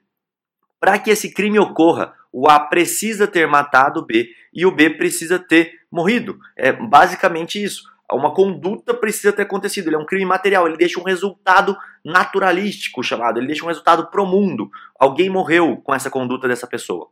Para 0.79 0.99
que 0.99 1.11
esse 1.11 1.33
crime 1.33 1.59
ocorra, 1.59 2.13
o 2.31 2.49
A 2.49 2.59
precisa 2.59 3.25
ter 3.27 3.47
matado 3.47 4.01
o 4.01 4.05
B 4.05 4.29
e 4.53 4.65
o 4.65 4.71
B 4.71 4.89
precisa 4.89 5.39
ter 5.39 5.79
morrido. 5.91 6.39
É 6.55 6.71
basicamente 6.71 7.63
isso. 7.63 7.83
Uma 8.15 8.33
conduta 8.33 8.93
precisa 8.93 9.31
ter 9.31 9.43
acontecido. 9.43 9.87
Ele 9.87 9.95
é 9.95 9.99
um 9.99 10.05
crime 10.05 10.25
material, 10.25 10.67
ele 10.67 10.77
deixa 10.77 10.99
um 10.99 11.03
resultado 11.03 11.77
naturalístico 12.03 13.03
chamado, 13.03 13.39
ele 13.39 13.47
deixa 13.47 13.63
um 13.63 13.67
resultado 13.67 14.07
pro 14.07 14.25
mundo. 14.25 14.69
Alguém 14.99 15.29
morreu 15.29 15.77
com 15.77 15.93
essa 15.93 16.09
conduta 16.09 16.47
dessa 16.47 16.67
pessoa. 16.67 17.09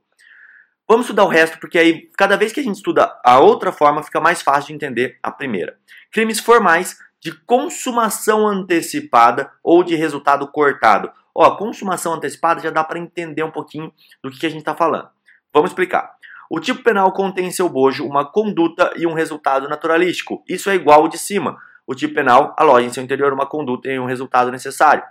Vamos 0.88 1.06
estudar 1.06 1.26
o 1.26 1.30
resto, 1.30 1.60
porque 1.60 1.78
aí, 1.78 2.10
cada 2.18 2.38
vez 2.38 2.54
que 2.54 2.62
a 2.62 2.64
gente 2.64 2.78
estuda 2.78 3.14
a 3.24 3.40
outra 3.40 3.74
forma, 3.74 4.02
fica 4.02 4.22
mais 4.22 4.42
fácil 4.42 4.68
de 4.68 4.74
entender 4.74 5.20
a 5.22 5.30
primeira. 5.30 5.78
Crimes 6.12 6.40
formais 6.40 6.98
de 7.20 7.32
consumação 7.32 8.48
antecipada 8.48 9.52
ou 9.62 9.84
de 9.84 9.96
resultado 9.96 10.48
cortado. 10.48 11.12
Ó, 11.36 11.56
consumação 11.58 12.14
antecipada 12.14 12.62
já 12.62 12.70
dá 12.70 12.84
para 12.84 12.98
entender 12.98 13.44
um 13.44 13.52
pouquinho 13.52 13.94
do 14.24 14.32
que, 14.32 14.40
que 14.40 14.46
a 14.46 14.50
gente 14.50 14.60
está 14.60 14.74
falando. 14.74 15.10
Vamos 15.54 15.72
explicar. 15.72 16.17
O 16.50 16.60
tipo 16.60 16.84
penal 16.84 17.12
contém 17.12 17.48
em 17.48 17.52
seu 17.52 17.68
bojo 17.68 18.06
uma 18.06 18.26
conduta 18.26 18.92
e 18.96 19.06
um 19.06 19.14
resultado 19.14 19.68
naturalístico. 19.68 20.44
Isso 20.48 20.70
é 20.70 20.76
igual 20.76 21.02
ao 21.02 21.08
de 21.08 21.18
cima. 21.18 21.58
O 21.86 21.96
tipo 21.96 22.14
penal 22.14 22.56
aloja 22.58 22.86
em 22.86 22.94
seu 22.94 23.04
interior 23.04 23.34
uma 23.34 23.46
conduta 23.46 23.90
e 23.90 24.00
um 24.00 24.06
resultado 24.06 24.52
necessário. 24.52 25.04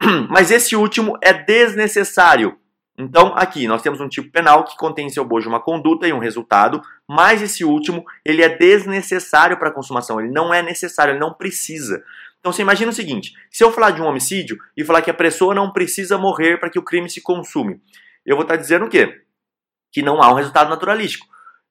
Mas 0.28 0.50
esse 0.50 0.76
último 0.76 1.18
é 1.22 1.32
desnecessário. 1.32 2.58
Então, 2.98 3.34
aqui 3.36 3.68
nós 3.68 3.82
temos 3.82 4.00
um 4.00 4.08
tipo 4.08 4.30
penal 4.30 4.64
que 4.64 4.76
contém 4.76 5.06
em 5.06 5.10
seu 5.10 5.22
bojo 5.22 5.50
uma 5.50 5.60
conduta 5.60 6.08
e 6.08 6.14
um 6.14 6.18
resultado, 6.18 6.80
mas 7.06 7.42
esse 7.42 7.62
último 7.62 8.02
ele 8.24 8.42
é 8.42 8.48
desnecessário 8.48 9.58
para 9.58 9.68
a 9.68 9.72
consumação, 9.72 10.18
ele 10.18 10.32
não 10.32 10.52
é 10.52 10.62
necessário, 10.62 11.12
ele 11.12 11.20
não 11.20 11.34
precisa. 11.34 12.02
Então 12.40 12.50
você 12.50 12.62
imagina 12.62 12.90
o 12.90 12.94
seguinte: 12.94 13.34
se 13.50 13.62
eu 13.62 13.70
falar 13.70 13.90
de 13.90 14.00
um 14.00 14.06
homicídio 14.06 14.56
e 14.74 14.82
falar 14.82 15.02
que 15.02 15.10
a 15.10 15.14
pessoa 15.14 15.54
não 15.54 15.72
precisa 15.72 16.16
morrer 16.16 16.58
para 16.58 16.70
que 16.70 16.78
o 16.78 16.82
crime 16.82 17.10
se 17.10 17.20
consume, 17.20 17.82
eu 18.24 18.34
vou 18.34 18.44
estar 18.44 18.56
dizendo 18.56 18.86
o 18.86 18.88
quê? 18.88 19.25
Que 19.92 20.02
não 20.02 20.22
há 20.22 20.30
um 20.30 20.34
resultado 20.34 20.68
naturalístico. 20.70 21.26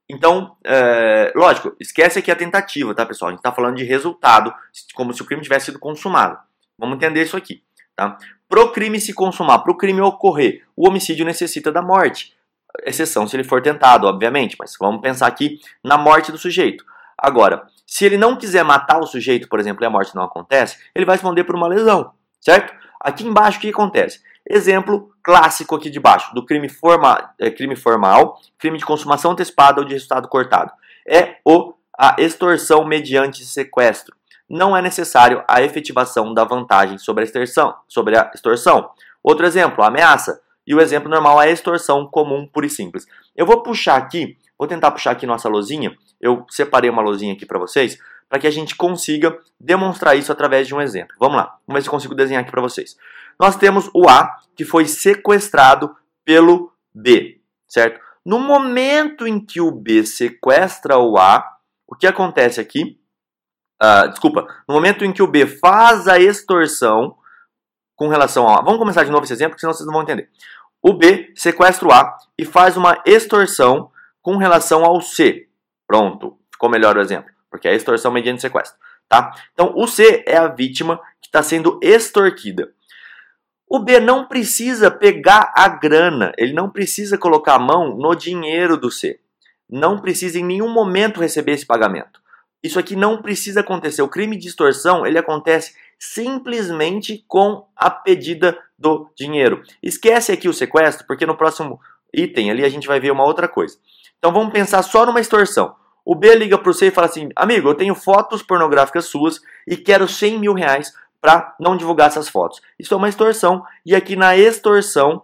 Então, 0.10 0.56
é, 0.64 1.34
lógico, 1.36 1.76
esquece 1.80 2.20
aqui 2.20 2.30
a 2.30 2.36
tentativa, 2.36 2.94
tá, 2.94 3.06
pessoal? 3.06 3.30
A 3.30 3.32
gente 3.32 3.40
está 3.40 3.52
falando 3.52 3.76
de 3.76 3.84
resultado, 3.84 4.54
como 4.94 5.14
se 5.14 5.22
o 5.22 5.26
crime 5.26 5.42
tivesse 5.42 5.68
sido 5.68 5.80
consumado. 5.80 6.38
Vamos 6.78 6.98
entender 6.98 7.24
isso 7.24 7.36
aqui, 7.36 7.64
tá? 7.96 8.18
Para 8.48 8.62
o 8.62 8.72
crime 8.72 9.02
se 9.02 9.14
consumar, 9.14 9.60
para 9.60 9.72
o 9.72 9.78
crime 9.78 10.02
ocorrer, 10.02 10.64
o 10.76 10.88
homicídio 10.88 11.26
necessita 11.26 11.72
da 11.72 11.82
morte. 11.82 12.36
Exceção 12.84 13.28
se 13.28 13.36
ele 13.36 13.44
for 13.44 13.62
tentado, 13.62 14.06
obviamente, 14.06 14.56
mas 14.60 14.76
vamos 14.80 15.02
pensar 15.02 15.26
aqui 15.26 15.60
na 15.84 15.98
morte 15.98 16.32
do 16.32 16.38
sujeito. 16.38 16.86
Agora, 17.18 17.66
se 17.88 18.06
ele 18.06 18.18
não 18.18 18.36
quiser 18.36 18.64
matar 18.64 19.00
o 19.00 19.08
sujeito, 19.08 19.48
por 19.48 19.60
exemplo, 19.60 19.84
e 19.84 19.88
a 19.88 19.90
morte 19.90 20.14
não 20.14 20.24
acontece, 20.24 20.78
ele 20.94 21.06
vai 21.06 21.16
responder 21.16 21.46
por 21.46 21.56
uma 21.56 21.68
lesão, 21.68 22.12
certo? 22.40 22.74
Aqui 23.00 23.26
embaixo 23.26 23.58
o 23.58 23.62
que 23.62 23.70
acontece? 23.70 24.22
Exemplo 24.48 25.12
clássico 25.24 25.76
aqui 25.76 25.90
de 25.90 26.00
baixo 26.00 26.34
do 26.34 26.46
crime, 26.46 26.70
forma, 26.70 27.34
é, 27.40 27.50
crime 27.50 27.76
formal, 27.76 28.40
crime 28.58 28.78
de 28.78 28.86
consumação 28.86 29.32
antecipada 29.32 29.82
ou 29.82 29.86
de 29.86 29.94
resultado 29.94 30.28
cortado. 30.28 30.72
É 31.08 31.38
o 31.44 31.74
a 31.98 32.16
extorsão 32.20 32.84
mediante 32.84 33.46
sequestro 33.46 34.14
não 34.50 34.78
é 34.78 34.82
necessário 34.82 35.44
a 35.48 35.62
efetivação 35.62 36.34
da 36.34 36.44
vantagem 36.44 36.98
sobre 36.98 37.24
a 37.24 37.26
extorsão. 37.26 37.76
Sobre 37.88 38.18
a 38.18 38.32
extorsão. 38.34 38.90
Outro 39.24 39.46
exemplo, 39.46 39.84
ameaça. 39.84 40.40
E 40.66 40.74
o 40.74 40.82
exemplo 40.82 41.10
normal 41.10 41.42
é 41.42 41.48
a 41.48 41.52
extorsão 41.52 42.06
comum, 42.08 42.48
pura 42.48 42.66
e 42.66 42.70
simples. 42.70 43.06
Eu 43.36 43.46
vou 43.46 43.62
puxar 43.62 43.96
aqui, 43.96 44.38
vou 44.58 44.68
tentar 44.68 44.92
puxar 44.92 45.12
aqui 45.12 45.26
nossa 45.26 45.50
lozinha. 45.50 45.96
Eu 46.20 46.46
separei 46.50 46.90
uma 46.90 47.02
lozinha 47.02 47.34
aqui 47.34 47.46
para 47.46 47.60
vocês, 47.60 47.98
para 48.28 48.40
que 48.40 48.48
a 48.48 48.52
gente 48.52 48.76
consiga 48.76 49.38
demonstrar 49.60 50.16
isso 50.16 50.32
através 50.32 50.68
de 50.68 50.74
um 50.74 50.82
exemplo. 50.82 51.16
Vamos 51.20 51.38
lá, 51.38 51.56
vamos 51.68 51.80
ver 51.80 51.82
se 51.82 51.88
eu 51.88 51.92
consigo 51.92 52.16
desenhar 52.16 52.42
aqui 52.42 52.52
para 52.52 52.62
vocês. 52.62 52.98
Nós 53.40 53.56
temos 53.56 53.90
o 53.94 54.08
A, 54.10 54.38
que 54.56 54.66
foi 54.66 54.88
sequestrado 54.88 55.96
pelo 56.24 56.72
B, 56.94 57.42
certo? 57.68 58.00
No 58.26 58.40
momento 58.40 59.28
em 59.28 59.40
que 59.40 59.62
o 59.62 59.72
B 59.72 60.06
sequestra 60.06 60.98
o 60.98 61.18
A, 61.18 61.46
o 61.88 61.96
que 61.96 62.08
acontece 62.08 62.60
aqui? 62.60 63.00
Uh, 63.82 64.10
desculpa, 64.10 64.48
no 64.68 64.74
momento 64.74 65.04
em 65.04 65.12
que 65.12 65.22
o 65.22 65.28
B 65.28 65.46
faz 65.46 66.08
a 66.08 66.18
extorsão 66.18 67.16
com 67.96 68.08
relação 68.08 68.48
ao 68.48 68.60
A. 68.60 68.62
Vamos 68.62 68.80
começar 68.80 69.04
de 69.04 69.12
novo 69.12 69.24
esse 69.24 69.34
exemplo, 69.34 69.60
senão 69.60 69.74
vocês 69.74 69.86
não 69.86 69.94
vão 69.94 70.04
entender. 70.04 70.30
O 70.82 70.94
B 70.94 71.32
sequestra 71.36 71.88
o 71.88 71.92
A 71.92 72.18
e 72.38 72.46
faz 72.46 72.78
uma 72.78 73.02
extorsão 73.06 73.92
com 74.22 74.38
relação 74.38 74.84
ao 74.84 75.02
C. 75.02 75.48
Pronto, 75.88 76.38
ficou 76.52 76.70
melhor 76.70 76.98
o 76.98 77.02
exemplo, 77.02 77.32
porque 77.50 77.68
é 77.68 77.76
extorsão 77.76 78.12
mediante 78.12 78.42
sequestro. 78.42 78.78
Tá? 79.08 79.32
Então, 79.54 79.74
o 79.76 79.88
C 79.88 80.24
é 80.28 80.38
a 80.38 80.48
vítima 80.48 80.98
que 81.22 81.28
está 81.28 81.44
sendo 81.44 81.80
extorquida. 81.82 82.74
O 83.76 83.80
B 83.80 84.00
não 84.00 84.26
precisa 84.26 84.90
pegar 84.90 85.52
a 85.54 85.68
grana, 85.68 86.32
ele 86.38 86.54
não 86.54 86.70
precisa 86.70 87.18
colocar 87.18 87.56
a 87.56 87.60
mão 87.60 87.98
no 87.98 88.16
dinheiro 88.16 88.78
do 88.78 88.90
C. 88.90 89.20
Não 89.70 90.00
precisa 90.00 90.40
em 90.40 90.46
nenhum 90.46 90.70
momento 90.70 91.20
receber 91.20 91.52
esse 91.52 91.66
pagamento. 91.66 92.22
Isso 92.64 92.80
aqui 92.80 92.96
não 92.96 93.22
precisa 93.22 93.60
acontecer. 93.60 94.02
O 94.02 94.08
crime 94.08 94.38
de 94.38 94.48
extorsão 94.48 95.06
ele 95.06 95.18
acontece 95.18 95.76
simplesmente 96.00 97.26
com 97.28 97.68
a 97.76 97.90
pedida 97.90 98.58
do 98.80 99.10
dinheiro. 99.14 99.62
Esquece 99.84 100.32
aqui 100.32 100.48
o 100.48 100.54
sequestro, 100.54 101.06
porque 101.06 101.26
no 101.26 101.36
próximo 101.36 101.78
item 102.14 102.52
ali 102.52 102.64
a 102.64 102.70
gente 102.70 102.88
vai 102.88 103.02
ver 103.02 103.12
uma 103.12 103.26
outra 103.26 103.46
coisa. 103.46 103.78
Então 104.18 104.32
vamos 104.32 104.54
pensar 104.54 104.84
só 104.84 105.06
numa 105.06 105.20
extorsão. 105.20 105.76
O 106.06 106.16
B 106.16 106.34
liga 106.34 106.58
para 106.58 106.72
você 106.72 106.88
e 106.88 106.92
fala 106.92 107.08
assim: 107.08 107.28
Amigo, 107.36 107.68
eu 107.68 107.76
tenho 107.76 107.94
fotos 107.94 108.42
pornográficas 108.42 109.04
suas 109.04 109.42
e 109.68 109.76
quero 109.76 110.08
100 110.08 110.40
mil 110.40 110.54
reais 110.54 110.94
para 111.26 111.56
não 111.60 111.76
divulgar 111.76 112.06
essas 112.06 112.30
fotos. 112.30 112.62
Isso 112.78 112.94
é 112.94 112.98
uma 112.98 113.10
extorsão 113.10 113.66
e 113.84 113.96
aqui 113.96 114.16
na 114.16 114.38
extorsão 114.38 115.24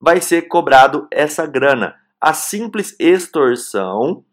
vai 0.00 0.20
ser 0.20 0.42
cobrado 0.42 1.06
essa 1.08 1.46
grana. 1.46 1.94
A 2.20 2.34
simples 2.34 2.96
extorsão 2.98 4.24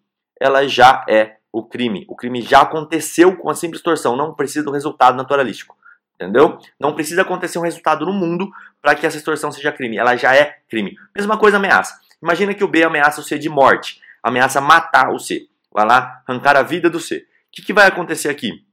ela 0.42 0.68
já 0.68 1.06
é 1.08 1.38
o 1.52 1.64
crime. 1.64 2.04
O 2.10 2.16
crime 2.16 2.42
já 2.42 2.62
aconteceu 2.62 3.38
com 3.38 3.48
a 3.48 3.54
simples 3.54 3.80
extorsão, 3.80 4.16
não 4.16 4.34
precisa 4.34 4.66
do 4.66 4.72
resultado 4.72 5.16
naturalístico. 5.16 5.78
Entendeu? 6.16 6.58
Não 6.80 6.96
precisa 6.96 7.22
acontecer 7.22 7.60
um 7.60 7.64
resultado 7.64 8.04
no 8.04 8.12
mundo 8.12 8.50
para 8.82 8.96
que 8.96 9.06
essa 9.06 9.18
extorsão 9.18 9.52
seja 9.52 9.72
crime. 9.72 10.00
Ela 10.00 10.16
já 10.16 10.36
é 10.36 10.62
crime. 10.68 10.98
Mesma 11.16 11.38
coisa 11.38 11.58
ameaça. 11.58 12.00
Imagina 12.20 12.56
que 12.56 12.64
o 12.64 12.68
B 12.68 12.84
ameaça 12.84 13.22
o 13.22 13.24
C 13.24 13.38
de 13.38 13.50
morte, 13.50 14.02
ameaça 14.24 14.60
matar 14.60 15.14
o 15.14 15.20
C, 15.20 15.48
vai 15.72 15.86
lá 15.86 16.24
arrancar 16.28 16.58
a 16.58 16.64
vida 16.64 16.90
do 16.90 17.00
C. 17.00 17.18
O 17.18 17.22
que, 17.52 17.62
que 17.62 17.72
vai 17.72 17.86
acontecer 17.86 18.30
aqui? 18.30 18.66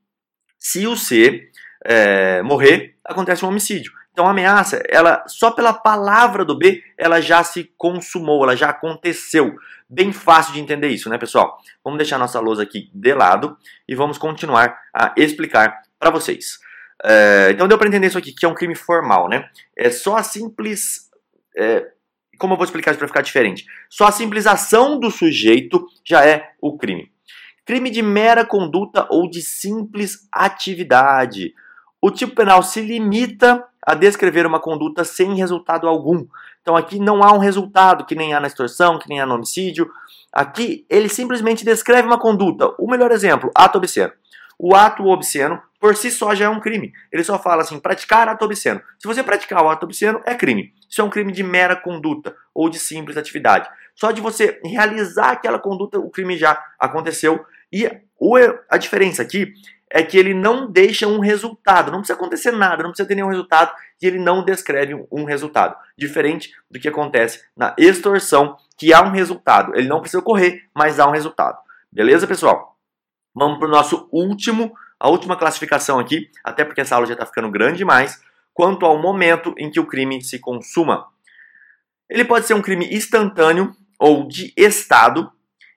Se 0.58 0.86
o 0.86 0.96
C 0.96 1.50
é, 1.84 2.42
morrer, 2.42 2.96
acontece 3.04 3.44
um 3.44 3.48
homicídio. 3.48 3.92
Então 4.12 4.26
a 4.26 4.30
ameaça, 4.30 4.80
ela 4.88 5.24
só 5.26 5.50
pela 5.50 5.72
palavra 5.72 6.44
do 6.44 6.56
B, 6.56 6.82
ela 6.96 7.20
já 7.20 7.42
se 7.42 7.70
consumou, 7.76 8.44
ela 8.44 8.56
já 8.56 8.70
aconteceu. 8.70 9.54
Bem 9.88 10.12
fácil 10.12 10.54
de 10.54 10.60
entender 10.60 10.88
isso, 10.88 11.10
né, 11.10 11.18
pessoal? 11.18 11.58
Vamos 11.82 11.98
deixar 11.98 12.16
nossa 12.16 12.40
lousa 12.40 12.62
aqui 12.62 12.90
de 12.94 13.12
lado 13.12 13.56
e 13.88 13.94
vamos 13.94 14.16
continuar 14.16 14.78
a 14.94 15.12
explicar 15.16 15.82
para 15.98 16.10
vocês. 16.10 16.58
É, 17.04 17.48
então 17.50 17.66
deu 17.66 17.76
para 17.76 17.88
entender 17.88 18.06
isso 18.06 18.16
aqui, 18.16 18.32
que 18.32 18.46
é 18.46 18.48
um 18.48 18.54
crime 18.54 18.74
formal, 18.74 19.28
né? 19.28 19.48
É 19.76 19.90
só 19.90 20.16
a 20.16 20.22
simples. 20.22 21.10
É, 21.56 21.88
como 22.38 22.54
eu 22.54 22.56
vou 22.56 22.64
explicar 22.64 22.92
isso 22.92 22.98
para 22.98 23.08
ficar 23.08 23.20
diferente? 23.20 23.66
Só 23.90 24.06
a 24.06 24.12
simples 24.12 24.46
ação 24.46 24.98
do 24.98 25.10
sujeito 25.10 25.86
já 26.04 26.24
é 26.24 26.52
o 26.60 26.78
crime. 26.78 27.12
Crime 27.66 27.90
de 27.90 28.02
mera 28.02 28.44
conduta 28.44 29.06
ou 29.10 29.28
de 29.28 29.42
simples 29.42 30.28
atividade. 30.32 31.52
O 32.06 32.10
tipo 32.10 32.34
penal 32.34 32.62
se 32.62 32.82
limita 32.82 33.66
a 33.80 33.94
descrever 33.94 34.44
uma 34.44 34.60
conduta 34.60 35.04
sem 35.04 35.36
resultado 35.36 35.88
algum. 35.88 36.26
Então 36.60 36.76
aqui 36.76 36.98
não 36.98 37.24
há 37.24 37.32
um 37.32 37.38
resultado 37.38 38.04
que 38.04 38.14
nem 38.14 38.34
há 38.34 38.40
na 38.40 38.46
extorsão, 38.46 38.98
que 38.98 39.08
nem 39.08 39.22
há 39.22 39.24
no 39.24 39.36
homicídio. 39.36 39.90
Aqui 40.30 40.84
ele 40.90 41.08
simplesmente 41.08 41.64
descreve 41.64 42.06
uma 42.06 42.18
conduta. 42.18 42.74
O 42.78 42.90
melhor 42.90 43.10
exemplo, 43.10 43.50
ato 43.54 43.78
obsceno. 43.78 44.12
O 44.58 44.74
ato 44.74 45.06
obsceno 45.06 45.58
por 45.80 45.96
si 45.96 46.10
só 46.10 46.34
já 46.34 46.44
é 46.44 46.48
um 46.50 46.60
crime. 46.60 46.92
Ele 47.10 47.24
só 47.24 47.38
fala 47.38 47.62
assim, 47.62 47.80
praticar 47.80 48.28
ato 48.28 48.44
obsceno. 48.44 48.82
Se 48.98 49.08
você 49.08 49.22
praticar 49.22 49.64
o 49.64 49.70
ato 49.70 49.86
obsceno, 49.86 50.20
é 50.26 50.34
crime. 50.34 50.74
Isso 50.86 51.00
é 51.00 51.04
um 51.04 51.10
crime 51.10 51.32
de 51.32 51.42
mera 51.42 51.74
conduta 51.74 52.36
ou 52.54 52.68
de 52.68 52.78
simples 52.78 53.16
atividade. 53.16 53.66
Só 53.94 54.10
de 54.10 54.20
você 54.20 54.60
realizar 54.62 55.30
aquela 55.30 55.58
conduta, 55.58 55.98
o 55.98 56.10
crime 56.10 56.36
já 56.36 56.62
aconteceu. 56.78 57.42
E 57.72 57.90
a 58.68 58.76
diferença 58.76 59.22
aqui 59.22 59.54
é 59.90 60.02
que 60.02 60.18
ele 60.18 60.34
não 60.34 60.70
deixa 60.70 61.06
um 61.06 61.20
resultado, 61.20 61.90
não 61.90 61.98
precisa 61.98 62.18
acontecer 62.18 62.50
nada, 62.50 62.82
não 62.82 62.90
precisa 62.90 63.06
ter 63.06 63.14
nenhum 63.14 63.28
resultado 63.28 63.72
e 64.02 64.06
ele 64.06 64.18
não 64.18 64.44
descreve 64.44 64.94
um 65.10 65.24
resultado. 65.24 65.76
Diferente 65.96 66.52
do 66.70 66.80
que 66.80 66.88
acontece 66.88 67.44
na 67.56 67.74
extorsão, 67.78 68.56
que 68.76 68.92
há 68.92 69.02
um 69.02 69.10
resultado. 69.10 69.72
Ele 69.76 69.88
não 69.88 70.00
precisa 70.00 70.20
ocorrer, 70.20 70.64
mas 70.74 70.98
há 70.98 71.06
um 71.06 71.12
resultado. 71.12 71.58
Beleza, 71.92 72.26
pessoal? 72.26 72.76
Vamos 73.34 73.58
para 73.58 73.68
o 73.68 73.70
nosso 73.70 74.08
último, 74.12 74.74
a 74.98 75.08
última 75.08 75.36
classificação 75.36 75.98
aqui, 75.98 76.30
até 76.42 76.64
porque 76.64 76.80
essa 76.80 76.94
aula 76.94 77.06
já 77.06 77.12
está 77.14 77.26
ficando 77.26 77.50
grande 77.50 77.78
demais, 77.78 78.20
quanto 78.52 78.86
ao 78.86 79.00
momento 79.00 79.54
em 79.58 79.70
que 79.70 79.80
o 79.80 79.86
crime 79.86 80.22
se 80.22 80.38
consuma. 80.38 81.06
Ele 82.08 82.24
pode 82.24 82.46
ser 82.46 82.54
um 82.54 82.62
crime 82.62 82.94
instantâneo 82.94 83.74
ou 83.98 84.26
de 84.28 84.52
estado, 84.56 85.32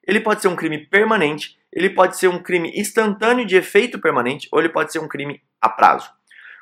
ele 0.07 0.21
pode 0.21 0.41
ser 0.41 0.47
um 0.47 0.55
crime 0.55 0.77
permanente 0.77 1.57
ele 1.77 1.91
pode 1.91 2.17
ser 2.17 2.27
um 2.27 2.41
crime 2.41 2.71
instantâneo 2.75 3.45
de 3.45 3.55
efeito 3.55 3.99
permanente 3.99 4.47
ou 4.51 4.59
ele 4.59 4.69
pode 4.69 4.91
ser 4.91 4.97
um 4.97 5.07
crime 5.07 5.41
a 5.61 5.69
prazo. 5.69 6.09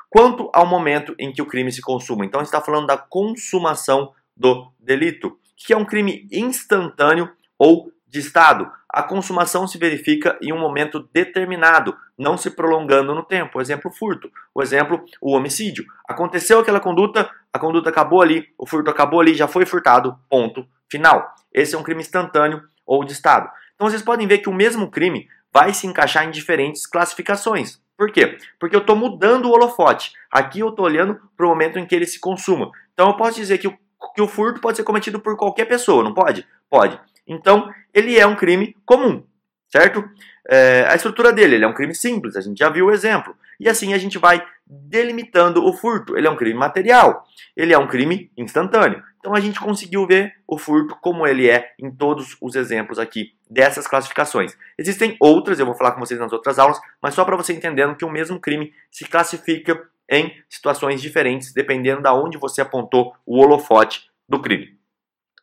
Quanto 0.10 0.50
ao 0.54 0.66
momento 0.66 1.16
em 1.18 1.32
que 1.32 1.42
o 1.42 1.46
crime 1.46 1.72
se 1.72 1.82
consuma, 1.82 2.26
então 2.26 2.42
está 2.42 2.60
falando 2.60 2.88
da 2.88 2.98
consumação 2.98 4.12
do 4.36 4.70
delito, 4.78 5.40
que 5.56 5.72
é 5.72 5.78
um 5.78 5.86
crime 5.86 6.28
instantâneo 6.32 7.30
ou 7.58 7.92
de 8.08 8.20
estado, 8.20 8.70
a 8.90 9.04
consumação 9.04 9.68
se 9.68 9.78
verifica 9.78 10.38
em 10.42 10.54
um 10.54 10.60
momento 10.60 11.08
determinado, 11.14 11.98
não 12.18 12.38
se 12.38 12.50
prolongando 12.50 13.16
no 13.16 13.24
tempo. 13.24 13.58
O 13.58 13.62
exemplo, 13.62 13.92
furto. 13.92 14.30
O 14.54 14.62
exemplo, 14.62 15.04
o 15.22 15.32
homicídio. 15.32 15.86
Aconteceu 16.08 16.60
aquela 16.60 16.80
conduta, 16.80 17.30
a 17.54 17.60
conduta 17.60 17.90
acabou 17.90 18.22
ali, 18.22 18.50
o 18.58 18.66
furto 18.66 18.90
acabou 18.90 19.20
ali, 19.20 19.34
já 19.34 19.48
foi 19.48 19.66
furtado, 19.66 20.18
ponto 20.30 20.66
final. 20.90 21.34
Esse 21.54 21.76
é 21.76 21.78
um 21.78 21.84
crime 21.84 22.02
instantâneo 22.02 22.62
ou 22.86 23.04
de 23.04 23.14
estado. 23.14 23.50
Então 23.76 23.90
vocês 23.90 24.02
podem 24.02 24.28
ver 24.28 24.40
que 24.40 24.50
o 24.50 24.54
mesmo 24.54 24.90
crime 24.90 25.28
vai 25.54 25.74
se 25.74 25.88
encaixar 25.88 26.26
em 26.26 26.32
diferentes 26.32 26.86
classificações. 26.86 27.80
Por 27.98 28.12
quê? 28.12 28.38
Porque 28.60 28.76
eu 28.76 28.82
estou 28.82 28.96
mudando 28.96 29.46
o 29.46 29.52
holofote. 29.52 30.12
Aqui 30.30 30.60
eu 30.60 30.70
estou 30.70 30.86
olhando 30.86 31.20
para 31.36 31.46
o 31.46 31.50
momento 31.50 31.80
em 31.80 31.86
que 31.86 31.96
ele 31.96 32.06
se 32.06 32.20
consuma. 32.20 32.72
Então 32.94 33.08
eu 33.08 33.16
posso 33.16 33.38
dizer 33.38 33.58
que 33.58 33.68
o, 33.68 33.78
que 34.14 34.22
o 34.22 34.28
furto 34.28 34.60
pode 34.60 34.78
ser 34.78 34.84
cometido 34.84 35.20
por 35.20 35.38
qualquer 35.38 35.66
pessoa, 35.66 36.04
não 36.04 36.14
pode? 36.14 36.46
Pode. 36.70 37.00
Então 37.26 37.70
ele 37.94 38.20
é 38.20 38.28
um 38.28 38.36
crime 38.36 38.76
comum, 38.86 39.24
certo? 39.70 40.04
É, 40.48 40.86
a 40.90 40.96
estrutura 40.96 41.32
dele 41.32 41.56
ele 41.56 41.66
é 41.66 41.68
um 41.68 41.74
crime 41.74 41.96
simples, 41.96 42.36
a 42.36 42.42
gente 42.42 42.58
já 42.58 42.70
viu 42.70 42.88
o 42.88 42.92
exemplo. 42.92 43.36
E 43.60 43.70
assim 43.70 43.94
a 43.94 43.98
gente 43.98 44.18
vai 44.18 44.46
delimitando 44.68 45.64
o 45.66 45.74
furto. 45.74 46.18
Ele 46.18 46.28
é 46.28 46.30
um 46.30 46.36
crime 46.36 46.60
material, 46.60 47.24
ele 47.56 47.74
é 47.74 47.78
um 47.78 47.88
crime 47.88 48.30
instantâneo. 48.38 49.02
Então 49.26 49.34
a 49.34 49.40
gente 49.40 49.60
conseguiu 49.60 50.06
ver 50.06 50.36
o 50.48 50.56
furto 50.56 50.96
como 51.02 51.26
ele 51.26 51.50
é 51.50 51.74
em 51.80 51.90
todos 51.90 52.38
os 52.40 52.54
exemplos 52.54 53.00
aqui 53.00 53.34
dessas 53.50 53.88
classificações. 53.88 54.56
Existem 54.78 55.18
outras, 55.20 55.60
eu 55.60 55.66
vou 55.66 55.74
falar 55.74 55.94
com 55.94 56.00
vocês 56.00 56.20
nas 56.20 56.32
outras 56.32 56.60
aulas, 56.60 56.80
mas 57.02 57.16
só 57.16 57.26
para 57.26 57.36
você 57.36 57.52
entendendo 57.52 57.96
que 57.96 58.06
o 58.06 58.10
mesmo 58.12 58.40
crime 58.40 58.72
se 58.92 59.04
classifica 59.04 59.82
em 60.08 60.32
situações 60.48 61.02
diferentes, 61.02 61.52
dependendo 61.52 62.04
da 62.04 62.12
de 62.12 62.20
onde 62.20 62.38
você 62.38 62.62
apontou 62.62 63.16
o 63.26 63.42
holofote 63.42 64.12
do 64.30 64.40
crime. 64.40 64.78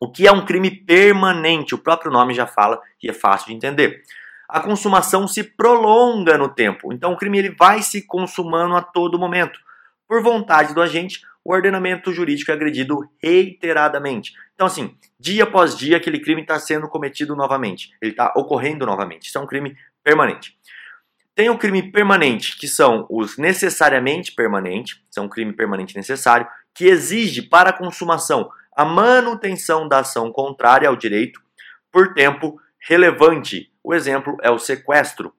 O 0.00 0.12
que 0.12 0.28
é 0.28 0.32
um 0.32 0.44
crime 0.44 0.70
permanente? 0.70 1.74
O 1.74 1.78
próprio 1.78 2.12
nome 2.12 2.34
já 2.34 2.46
fala 2.46 2.80
e 3.02 3.10
é 3.10 3.12
fácil 3.12 3.48
de 3.48 3.54
entender. 3.54 4.00
A 4.48 4.60
consumação 4.60 5.26
se 5.26 5.42
prolonga 5.42 6.38
no 6.38 6.48
tempo, 6.48 6.92
então 6.92 7.14
o 7.14 7.16
crime 7.16 7.40
ele 7.40 7.50
vai 7.50 7.82
se 7.82 8.06
consumando 8.06 8.76
a 8.76 8.80
todo 8.80 9.18
momento. 9.18 9.58
Por 10.06 10.22
vontade 10.22 10.72
do 10.72 10.80
agente, 10.80 11.22
o 11.44 11.52
ordenamento 11.52 12.12
jurídico 12.12 12.50
é 12.50 12.54
agredido 12.54 13.08
reiteradamente. 13.22 14.32
Então, 14.54 14.66
assim, 14.66 14.96
dia 15.18 15.44
após 15.44 15.76
dia, 15.76 15.96
aquele 15.96 16.20
crime 16.20 16.42
está 16.42 16.58
sendo 16.58 16.88
cometido 16.88 17.34
novamente, 17.34 17.90
ele 18.00 18.12
está 18.12 18.32
ocorrendo 18.36 18.86
novamente. 18.86 19.28
Isso 19.28 19.38
é 19.38 19.40
um 19.40 19.46
crime 19.46 19.76
permanente. 20.02 20.56
Tem 21.34 21.48
o 21.48 21.58
crime 21.58 21.90
permanente, 21.90 22.58
que 22.58 22.68
são 22.68 23.06
os 23.10 23.38
necessariamente 23.38 24.32
permanente, 24.32 25.02
são 25.10 25.24
um 25.24 25.28
crime 25.28 25.52
permanente 25.52 25.96
necessário, 25.96 26.46
que 26.74 26.84
exige 26.84 27.42
para 27.42 27.70
a 27.70 27.72
consumação 27.72 28.50
a 28.74 28.84
manutenção 28.84 29.88
da 29.88 30.00
ação 30.00 30.30
contrária 30.30 30.88
ao 30.88 30.96
direito 30.96 31.40
por 31.90 32.14
tempo 32.14 32.60
relevante. 32.78 33.70
O 33.82 33.94
exemplo 33.94 34.36
é 34.42 34.50
o 34.50 34.58
sequestro. 34.58 35.34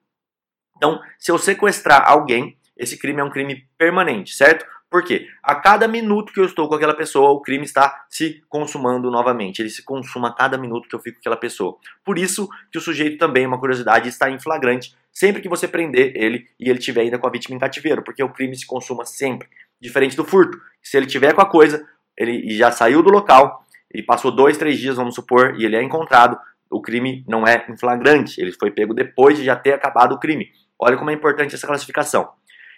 Então, 0.76 1.00
se 1.18 1.30
eu 1.30 1.38
sequestrar 1.38 2.08
alguém, 2.08 2.58
esse 2.76 2.98
crime 2.98 3.20
é 3.20 3.24
um 3.24 3.30
crime 3.30 3.68
permanente, 3.78 4.34
certo? 4.34 4.66
Porque 4.94 5.26
a 5.42 5.56
cada 5.56 5.88
minuto 5.88 6.32
que 6.32 6.38
eu 6.38 6.44
estou 6.44 6.68
com 6.68 6.76
aquela 6.76 6.94
pessoa, 6.94 7.30
o 7.30 7.40
crime 7.40 7.64
está 7.64 8.06
se 8.08 8.44
consumando 8.48 9.10
novamente. 9.10 9.58
Ele 9.58 9.68
se 9.68 9.82
consuma 9.82 10.28
a 10.28 10.32
cada 10.32 10.56
minuto 10.56 10.88
que 10.88 10.94
eu 10.94 11.00
fico 11.00 11.16
com 11.16 11.20
aquela 11.20 11.36
pessoa. 11.36 11.76
Por 12.04 12.16
isso 12.16 12.48
que 12.70 12.78
o 12.78 12.80
sujeito 12.80 13.18
também, 13.18 13.44
uma 13.44 13.58
curiosidade, 13.58 14.08
está 14.08 14.30
em 14.30 14.38
flagrante 14.38 14.94
sempre 15.12 15.42
que 15.42 15.48
você 15.48 15.66
prender 15.66 16.12
ele 16.14 16.46
e 16.60 16.70
ele 16.70 16.78
estiver 16.78 17.00
ainda 17.00 17.18
com 17.18 17.26
a 17.26 17.30
vítima 17.30 17.56
em 17.56 17.58
cativeiro, 17.58 18.04
porque 18.04 18.22
o 18.22 18.28
crime 18.28 18.54
se 18.54 18.64
consuma 18.64 19.04
sempre. 19.04 19.48
Diferente 19.80 20.14
do 20.14 20.24
furto. 20.24 20.60
Se 20.80 20.96
ele 20.96 21.06
tiver 21.06 21.34
com 21.34 21.40
a 21.40 21.50
coisa, 21.50 21.84
ele 22.16 22.56
já 22.56 22.70
saiu 22.70 23.02
do 23.02 23.10
local, 23.10 23.66
e 23.92 24.00
passou 24.00 24.30
dois, 24.30 24.56
três 24.56 24.78
dias, 24.78 24.94
vamos 24.94 25.16
supor, 25.16 25.56
e 25.58 25.64
ele 25.64 25.74
é 25.74 25.82
encontrado, 25.82 26.38
o 26.70 26.80
crime 26.80 27.24
não 27.26 27.44
é 27.44 27.66
em 27.68 27.76
flagrante, 27.76 28.40
ele 28.40 28.52
foi 28.52 28.70
pego 28.70 28.94
depois 28.94 29.36
de 29.36 29.42
já 29.42 29.56
ter 29.56 29.72
acabado 29.72 30.12
o 30.14 30.20
crime. 30.20 30.52
Olha 30.78 30.96
como 30.96 31.10
é 31.10 31.14
importante 31.14 31.56
essa 31.56 31.66
classificação. 31.66 32.30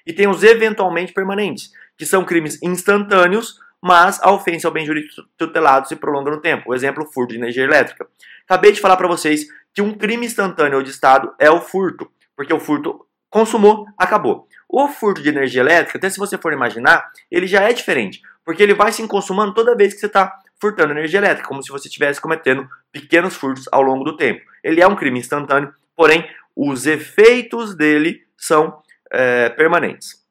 E 0.07 0.13
tem 0.13 0.29
os 0.29 0.45
eventualmente 0.45 1.13
permanentes, 1.13 1.73
que 1.97 2.07
são 2.07 2.25
crimes 2.25 2.61
instantâneos, 2.63 3.59
mas 3.83 4.21
a 4.23 4.31
ofensa 4.33 4.69
ao 4.69 4.75
bem 4.75 4.85
jurídico 4.85 5.23
tutelado 5.37 5.89
se 5.89 5.97
prolonga 5.97 6.31
no 6.31 6.41
tempo. 6.41 6.71
O 6.71 6.75
exemplo, 6.75 7.07
furto 7.13 7.33
de 7.33 7.39
energia 7.39 7.65
elétrica. 7.65 8.07
Acabei 8.45 8.73
de 8.73 8.81
falar 8.81 8.97
para 8.97 9.09
vocês 9.09 9.47
que 9.73 9.83
um 9.83 9.93
crime 9.93 10.27
instantâneo 10.27 10.83
de 10.83 10.91
Estado 10.91 11.35
é 11.39 11.51
o 11.51 11.61
furto, 11.61 12.11
porque 12.35 12.53
o 12.53 12.61
furto 12.61 13.07
consumou, 13.31 13.87
acabou. 13.99 14.49
O 14.69 14.89
furto 14.89 15.23
de 15.23 15.29
energia 15.29 15.61
elétrica, 15.61 15.99
até 15.99 16.09
se 16.09 16.19
você 16.19 16.39
for 16.39 16.53
imaginar, 16.53 17.11
ele 17.31 17.47
já 17.47 17.63
é 17.63 17.73
diferente, 17.73 18.21
porque 18.45 18.63
ele 18.63 18.75
vai 18.75 18.91
se 18.93 19.07
consumando 19.07 19.55
toda 19.55 19.77
vez 19.77 19.93
que 19.95 20.01
você 20.01 20.07
está 20.07 20.33
furtando 20.61 20.93
energia 20.93 21.19
elétrica, 21.19 21.49
como 21.49 21.63
se 21.63 21.71
você 21.71 21.89
estivesse 21.89 22.21
cometendo 22.21 22.69
pequenos 22.91 23.37
furtos 23.37 23.69
ao 23.71 23.83
longo 23.83 24.05
do 24.05 24.17
tempo. 24.17 24.41
Ele 24.65 24.81
é 24.81 24.87
um 24.87 24.97
crime 24.97 25.19
instantâneo, 25.19 25.73
porém 25.95 26.29
os 26.55 26.87
efeitos 26.87 27.77
dele 27.77 28.23
são 28.37 28.81
é, 29.13 29.51
permanentes. 29.51 30.26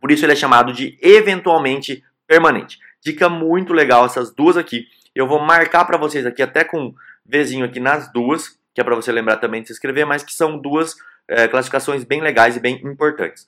Por 0.00 0.10
isso 0.10 0.24
ele 0.24 0.32
é 0.32 0.36
chamado 0.36 0.72
de 0.72 0.98
eventualmente 1.00 2.04
permanente. 2.26 2.78
Dica 3.02 3.28
muito 3.28 3.72
legal 3.72 4.06
essas 4.06 4.34
duas 4.34 4.56
aqui. 4.56 4.86
Eu 5.14 5.26
vou 5.26 5.40
marcar 5.40 5.84
para 5.84 5.96
vocês 5.96 6.26
aqui 6.26 6.42
até 6.42 6.64
com 6.64 6.94
Vzinho 7.24 7.64
aqui 7.64 7.80
nas 7.80 8.12
duas, 8.12 8.58
que 8.74 8.80
é 8.80 8.84
para 8.84 8.94
você 8.94 9.12
lembrar 9.12 9.36
também 9.36 9.60
de 9.60 9.68
se 9.68 9.72
inscrever, 9.72 10.06
mas 10.06 10.22
que 10.22 10.32
são 10.32 10.58
duas 10.58 10.96
é, 11.28 11.46
classificações 11.48 12.04
bem 12.04 12.20
legais 12.20 12.56
e 12.56 12.60
bem 12.60 12.80
importantes. 12.84 13.46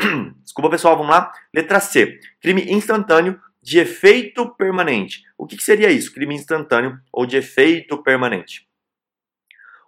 Desculpa 0.42 0.70
pessoal, 0.70 0.96
vamos 0.96 1.10
lá. 1.10 1.32
Letra 1.54 1.80
C. 1.80 2.20
Crime 2.40 2.70
instantâneo 2.72 3.40
de 3.62 3.78
efeito 3.78 4.48
permanente. 4.56 5.22
O 5.38 5.46
que, 5.46 5.56
que 5.56 5.62
seria 5.62 5.90
isso? 5.90 6.12
Crime 6.12 6.34
instantâneo 6.34 6.98
ou 7.12 7.24
de 7.24 7.36
efeito 7.36 8.02
permanente. 8.02 8.66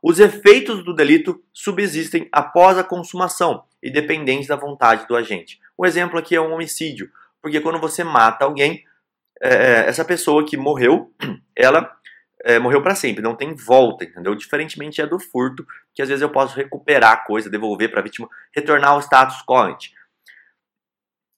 Os 0.06 0.20
efeitos 0.20 0.84
do 0.84 0.94
delito 0.94 1.42
subsistem 1.50 2.28
após 2.30 2.76
a 2.76 2.84
consumação 2.84 3.64
e 3.82 3.90
dependentes 3.90 4.46
da 4.46 4.54
vontade 4.54 5.08
do 5.08 5.16
agente. 5.16 5.58
O 5.78 5.86
exemplo 5.86 6.18
aqui 6.18 6.36
é 6.36 6.40
um 6.42 6.52
homicídio, 6.52 7.10
porque 7.40 7.58
quando 7.58 7.78
você 7.78 8.04
mata 8.04 8.44
alguém, 8.44 8.84
é, 9.40 9.48
é 9.48 9.88
essa 9.88 10.04
pessoa 10.04 10.44
que 10.44 10.58
morreu, 10.58 11.10
ela 11.56 11.90
é, 12.44 12.58
morreu 12.58 12.82
para 12.82 12.94
sempre, 12.94 13.22
não 13.22 13.34
tem 13.34 13.54
volta, 13.54 14.04
entendeu? 14.04 14.34
Diferentemente 14.34 15.00
é 15.00 15.06
do 15.06 15.18
furto, 15.18 15.66
que 15.94 16.02
às 16.02 16.08
vezes 16.10 16.20
eu 16.20 16.28
posso 16.28 16.54
recuperar 16.54 17.12
a 17.12 17.16
coisa, 17.24 17.48
devolver 17.48 17.90
para 17.90 18.00
a 18.00 18.04
vítima, 18.04 18.28
retornar 18.54 18.90
ao 18.90 19.00
status 19.00 19.42
quo. 19.48 19.74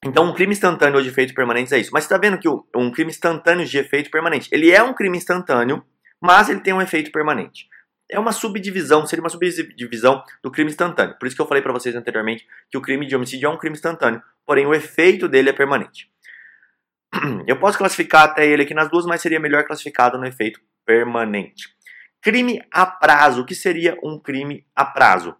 Então, 0.03 0.25
um 0.25 0.33
crime 0.33 0.51
instantâneo 0.51 0.97
ou 0.97 1.01
de 1.01 1.07
efeito 1.07 1.33
permanente 1.33 1.73
é 1.73 1.79
isso. 1.79 1.91
Mas 1.93 2.03
você 2.03 2.13
está 2.13 2.17
vendo 2.17 2.37
que 2.37 2.49
um 2.49 2.91
crime 2.91 3.11
instantâneo 3.11 3.65
de 3.65 3.77
efeito 3.77 4.11
permanente, 4.11 4.49
ele 4.51 4.69
é 4.71 4.83
um 4.83 4.93
crime 4.93 5.17
instantâneo, 5.17 5.85
mas 6.19 6.49
ele 6.49 6.59
tem 6.59 6.73
um 6.73 6.81
efeito 6.81 7.13
permanente. 7.13 7.69
É 8.09 8.17
uma 8.19 8.31
subdivisão, 8.31 9.05
seria 9.05 9.21
uma 9.23 9.29
subdivisão 9.29 10.23
do 10.41 10.49
crime 10.49 10.69
instantâneo. 10.69 11.17
Por 11.19 11.27
isso 11.27 11.35
que 11.35 11.41
eu 11.41 11.47
falei 11.47 11.61
para 11.61 11.73
vocês 11.73 11.95
anteriormente 11.95 12.47
que 12.69 12.77
o 12.77 12.81
crime 12.81 13.05
de 13.05 13.15
homicídio 13.15 13.47
é 13.47 13.49
um 13.49 13.57
crime 13.57 13.75
instantâneo, 13.75 14.21
porém 14.45 14.65
o 14.65 14.73
efeito 14.73 15.27
dele 15.27 15.49
é 15.49 15.53
permanente. 15.53 16.09
Eu 17.47 17.59
posso 17.59 17.77
classificar 17.77 18.23
até 18.23 18.45
ele 18.45 18.63
aqui 18.63 18.73
nas 18.73 18.89
duas, 18.89 19.05
mas 19.05 19.21
seria 19.21 19.39
melhor 19.39 19.63
classificado 19.65 20.17
no 20.17 20.25
efeito 20.25 20.59
permanente. 20.85 21.69
Crime 22.21 22.61
a 22.71 22.85
prazo. 22.85 23.41
O 23.41 23.45
que 23.45 23.55
seria 23.55 23.97
um 24.03 24.19
crime 24.19 24.65
a 24.75 24.85
prazo? 24.85 25.35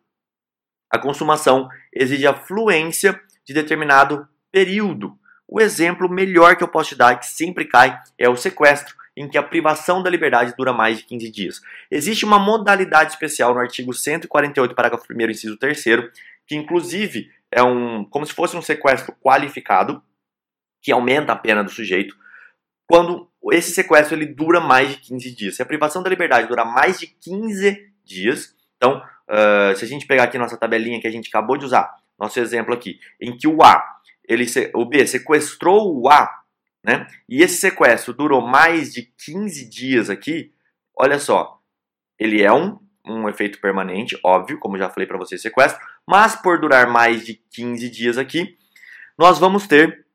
A 0.89 0.97
consumação 0.97 1.67
exige 1.93 2.25
a 2.27 2.33
fluência 2.33 3.19
de 3.45 3.53
determinado 3.53 4.27
período. 4.51 5.17
O 5.47 5.61
exemplo 5.61 6.09
melhor 6.09 6.55
que 6.55 6.63
eu 6.63 6.67
posso 6.67 6.89
te 6.89 6.95
dar, 6.95 7.19
que 7.19 7.25
sempre 7.25 7.65
cai, 7.65 7.97
é 8.17 8.29
o 8.29 8.35
sequestro, 8.35 8.95
em 9.17 9.27
que 9.27 9.37
a 9.37 9.43
privação 9.43 10.03
da 10.03 10.09
liberdade 10.09 10.53
dura 10.55 10.71
mais 10.71 10.99
de 10.99 11.03
15 11.05 11.31
dias. 11.31 11.61
Existe 11.89 12.23
uma 12.23 12.37
modalidade 12.37 13.11
especial 13.11 13.53
no 13.53 13.59
artigo 13.59 13.93
148, 13.93 14.75
parágrafo 14.75 15.05
1 15.11 15.29
inciso 15.29 15.57
3 15.57 15.83
que 16.45 16.55
inclusive 16.55 17.29
é 17.51 17.63
um 17.63 18.05
como 18.05 18.25
se 18.25 18.33
fosse 18.33 18.55
um 18.55 18.61
sequestro 18.61 19.13
qualificado, 19.21 20.01
que 20.81 20.91
aumenta 20.91 21.33
a 21.33 21.35
pena 21.35 21.63
do 21.63 21.71
sujeito, 21.71 22.15
quando 22.85 23.27
esse 23.51 23.71
sequestro 23.71 24.15
ele 24.15 24.27
dura 24.27 24.61
mais 24.61 24.91
de 24.91 24.97
15 24.97 25.35
dias. 25.35 25.55
Se 25.55 25.61
a 25.61 25.65
privação 25.65 26.03
da 26.03 26.09
liberdade 26.09 26.47
dura 26.47 26.63
mais 26.63 26.99
de 26.99 27.07
15 27.07 27.91
dias, 28.05 28.55
então, 28.77 29.01
uh, 29.27 29.75
se 29.75 29.83
a 29.83 29.87
gente 29.87 30.05
pegar 30.05 30.23
aqui 30.23 30.37
nossa 30.37 30.55
tabelinha 30.55 31.01
que 31.01 31.07
a 31.07 31.11
gente 31.11 31.27
acabou 31.27 31.57
de 31.57 31.65
usar, 31.65 31.95
nosso 32.17 32.39
exemplo 32.39 32.73
aqui, 32.73 32.99
em 33.19 33.35
que 33.35 33.47
o 33.47 33.63
A 33.63 33.97
ele, 34.27 34.45
o 34.73 34.85
B 34.85 35.07
sequestrou 35.07 35.99
o 35.99 36.09
A, 36.09 36.29
né? 36.83 37.07
E 37.27 37.41
esse 37.41 37.57
sequestro 37.57 38.13
durou 38.13 38.41
mais 38.41 38.93
de 38.93 39.03
15 39.25 39.69
dias 39.69 40.09
aqui. 40.09 40.53
Olha 40.95 41.19
só, 41.19 41.61
ele 42.17 42.41
é 42.41 42.51
um, 42.51 42.79
um 43.05 43.29
efeito 43.29 43.59
permanente, 43.59 44.19
óbvio, 44.23 44.59
como 44.59 44.77
já 44.77 44.89
falei 44.89 45.07
para 45.07 45.17
vocês, 45.17 45.41
sequestro, 45.41 45.81
mas 46.07 46.35
por 46.35 46.59
durar 46.59 46.87
mais 46.89 47.25
de 47.25 47.35
15 47.51 47.89
dias 47.89 48.17
aqui, 48.17 48.57
nós 49.17 49.39
vamos 49.39 49.67
ter 49.67 50.05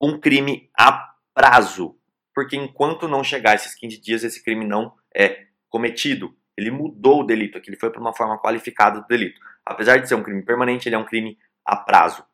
um 0.00 0.18
crime 0.18 0.70
a 0.78 1.14
prazo, 1.34 1.98
porque 2.34 2.56
enquanto 2.56 3.08
não 3.08 3.22
chegar 3.22 3.54
esses 3.54 3.74
15 3.74 4.00
dias, 4.00 4.24
esse 4.24 4.42
crime 4.42 4.64
não 4.64 4.94
é 5.14 5.46
cometido. 5.68 6.34
Ele 6.56 6.70
mudou 6.70 7.20
o 7.20 7.24
delito 7.24 7.56
aqui, 7.58 7.70
ele 7.70 7.78
foi 7.78 7.90
para 7.90 8.00
uma 8.00 8.14
forma 8.14 8.38
qualificada 8.38 9.00
do 9.00 9.06
delito. 9.06 9.40
Apesar 9.64 9.98
de 9.98 10.08
ser 10.08 10.14
um 10.14 10.22
crime 10.22 10.42
permanente, 10.42 10.88
ele 10.88 10.94
é 10.94 10.98
um 10.98 11.04
crime 11.04 11.38
a 11.64 11.76
prazo. 11.76 12.24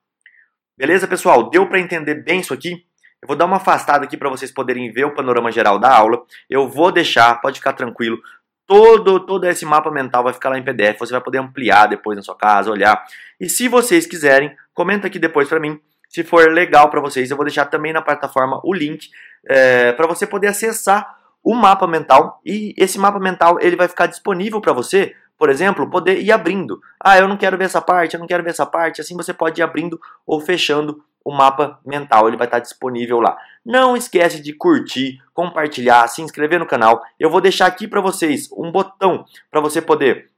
Beleza, 0.77 1.07
pessoal? 1.09 1.49
Deu 1.49 1.69
para 1.69 1.81
entender 1.81 2.17
bem 2.17 2.41
isso 2.41 2.53
aqui? 2.53 2.87
Eu 3.23 3.29
vou 3.29 3.37
dar 3.37 3.47
uma 3.47 3.57
afastada 3.57 4.05
aqui 4.05 4.17
para 4.17 4.29
vocês 4.29 4.53
poderem 4.53 4.91
ver 4.93 5.05
o 5.05 5.15
panorama 5.15 5.51
geral 5.51 5.79
da 5.79 5.95
aula. 5.95 6.23
Eu 6.49 6.69
vou 6.69 6.93
deixar, 6.93 7.41
pode 7.41 7.59
ficar 7.59 7.73
tranquilo, 7.73 8.19
todo, 8.67 9.21
todo 9.21 9.45
esse 9.45 9.65
mapa 9.65 9.91
mental 9.91 10.25
vai 10.25 10.33
ficar 10.33 10.51
lá 10.51 10.59
em 10.59 10.63
PDF, 10.63 10.99
você 10.99 11.13
vai 11.13 11.21
poder 11.21 11.39
ampliar 11.39 11.87
depois 11.87 12.17
na 12.17 12.23
sua 12.23 12.37
casa, 12.37 12.71
olhar. 12.71 13.05
E 13.41 13.49
se 13.49 13.69
vocês 13.69 14.07
quiserem, 14.07 14.55
comenta 14.75 15.07
aqui 15.07 15.19
depois 15.19 15.49
para 15.49 15.61
mim, 15.61 15.81
se 16.09 16.25
for 16.25 16.51
legal 16.51 16.91
para 16.91 17.01
vocês, 17.01 17.31
eu 17.31 17.37
vou 17.37 17.47
deixar 17.47 17.67
também 17.67 17.93
na 17.93 18.03
plataforma 18.03 18.61
o 18.65 18.75
link 18.75 19.11
é, 19.49 19.93
para 19.93 20.07
você 20.07 20.27
poder 20.27 20.49
acessar 20.49 21.17
o 21.43 21.55
mapa 21.55 21.87
mental 21.87 22.41
e 22.45 22.75
esse 22.77 22.99
mapa 22.99 23.21
mental 23.21 23.59
ele 23.61 23.77
vai 23.77 23.87
ficar 23.87 24.07
disponível 24.07 24.61
para 24.61 24.73
você, 24.73 25.15
por 25.39 25.49
exemplo, 25.49 25.89
poder 25.89 26.21
ir 26.21 26.33
abrindo. 26.33 26.81
Ah, 27.01 27.19
eu 27.19 27.29
não 27.29 27.37
quero 27.37 27.57
ver 27.57 27.65
essa 27.65 27.81
parte, 27.81 28.15
eu 28.15 28.21
não 28.21 28.27
quero 28.27 28.43
ver 28.43 28.51
essa 28.51 28.67
parte. 28.67 29.01
Assim 29.01 29.17
você 29.17 29.33
pode 29.33 29.61
ir 29.61 29.63
abrindo 29.63 30.01
ou 30.27 30.41
fechando 30.41 31.05
o 31.27 31.33
mapa 31.33 31.81
mental, 31.85 32.29
ele 32.29 32.37
vai 32.37 32.47
estar 32.47 32.61
disponível 32.61 33.19
lá. 33.19 33.37
Não 33.65 33.97
esquece 33.97 34.41
de 34.41 34.53
curtir, 34.53 35.19
compartilhar, 35.35 36.07
se 36.07 36.23
inscrever 36.23 36.61
no 36.61 36.67
canal. 36.67 37.03
Eu 37.19 37.29
vou 37.29 37.41
deixar 37.41 37.67
aqui 37.67 37.89
para 37.89 38.01
vocês 38.01 38.49
um 38.57 38.71
botão 38.71 39.25
para 39.51 39.61
você 39.61 39.83
poder 39.83 40.31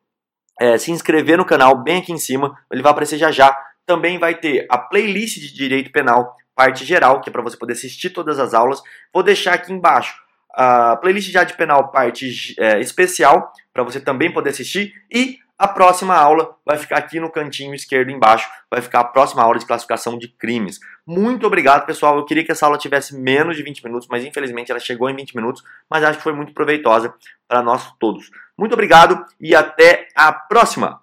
é, 0.59 0.79
se 0.79 0.91
inscrever 0.91 1.37
no 1.37 1.45
canal 1.45 1.77
bem 1.77 1.99
aqui 1.99 2.11
em 2.11 2.17
cima. 2.17 2.59
Ele 2.73 2.81
vai 2.81 2.91
aparecer 2.91 3.19
já 3.19 3.31
já. 3.31 3.55
Também 3.85 4.19
vai 4.19 4.35
ter 4.35 4.67
a 4.71 4.79
playlist 4.79 5.39
de 5.39 5.53
direito 5.53 5.93
penal, 5.93 6.35
parte 6.55 6.87
geral, 6.87 7.21
que 7.21 7.29
é 7.29 7.33
para 7.33 7.43
você 7.43 7.59
poder 7.59 7.75
assistir 7.75 8.09
todas 8.09 8.39
as 8.39 8.55
aulas. 8.55 8.81
Vou 9.13 9.23
deixar 9.23 9.53
aqui 9.53 9.71
embaixo 9.71 10.17
a 10.55 10.97
playlist 10.97 11.31
de 11.31 11.55
penal, 11.55 11.91
parte 11.91 12.55
é, 12.59 12.81
especial, 12.81 13.53
para 13.75 13.83
você 13.83 14.01
também 14.01 14.33
poder 14.33 14.51
assistir. 14.51 14.95
E 15.13 15.39
a 15.59 15.67
próxima 15.67 16.15
aula 16.15 16.55
vai 16.65 16.79
ficar 16.79 16.99
aqui 16.99 17.19
no 17.19 17.31
cantinho 17.31 17.75
esquerdo 17.75 18.11
embaixo, 18.11 18.49
vai 18.71 18.81
ficar 18.81 19.01
a 19.01 19.05
próxima 19.05 19.43
aula 19.43 19.59
de 19.59 19.67
classificação 19.67 20.17
de 20.17 20.29
crimes. 20.29 20.79
Muito 21.05 21.47
obrigado, 21.47 21.85
pessoal. 21.85 22.17
Eu 22.17 22.25
queria 22.25 22.45
que 22.45 22.53
essa 22.53 22.65
aula 22.65 22.79
tivesse 22.79 23.19
menos 23.19 23.57
de 23.57 23.63
20 23.65 23.83
minutos, 23.85 24.07
mas 24.09 24.25
infelizmente 24.25 24.71
ela 24.71 24.79
chegou 24.79 25.11
em 25.11 25.17
20 25.17 25.35
minutos, 25.35 25.65
mas 25.91 26.05
acho 26.05 26.19
que 26.19 26.25
foi 26.25 26.33
muito 26.33 26.55
proveitosa 26.55 27.13
para 27.49 27.61
nós 27.61 27.93
todos. 27.99 28.31
Muito 28.57 28.73
obrigado 28.73 29.25
e 29.41 29.55
até 29.55 30.07
a 30.15 30.33
próxima! 30.33 30.97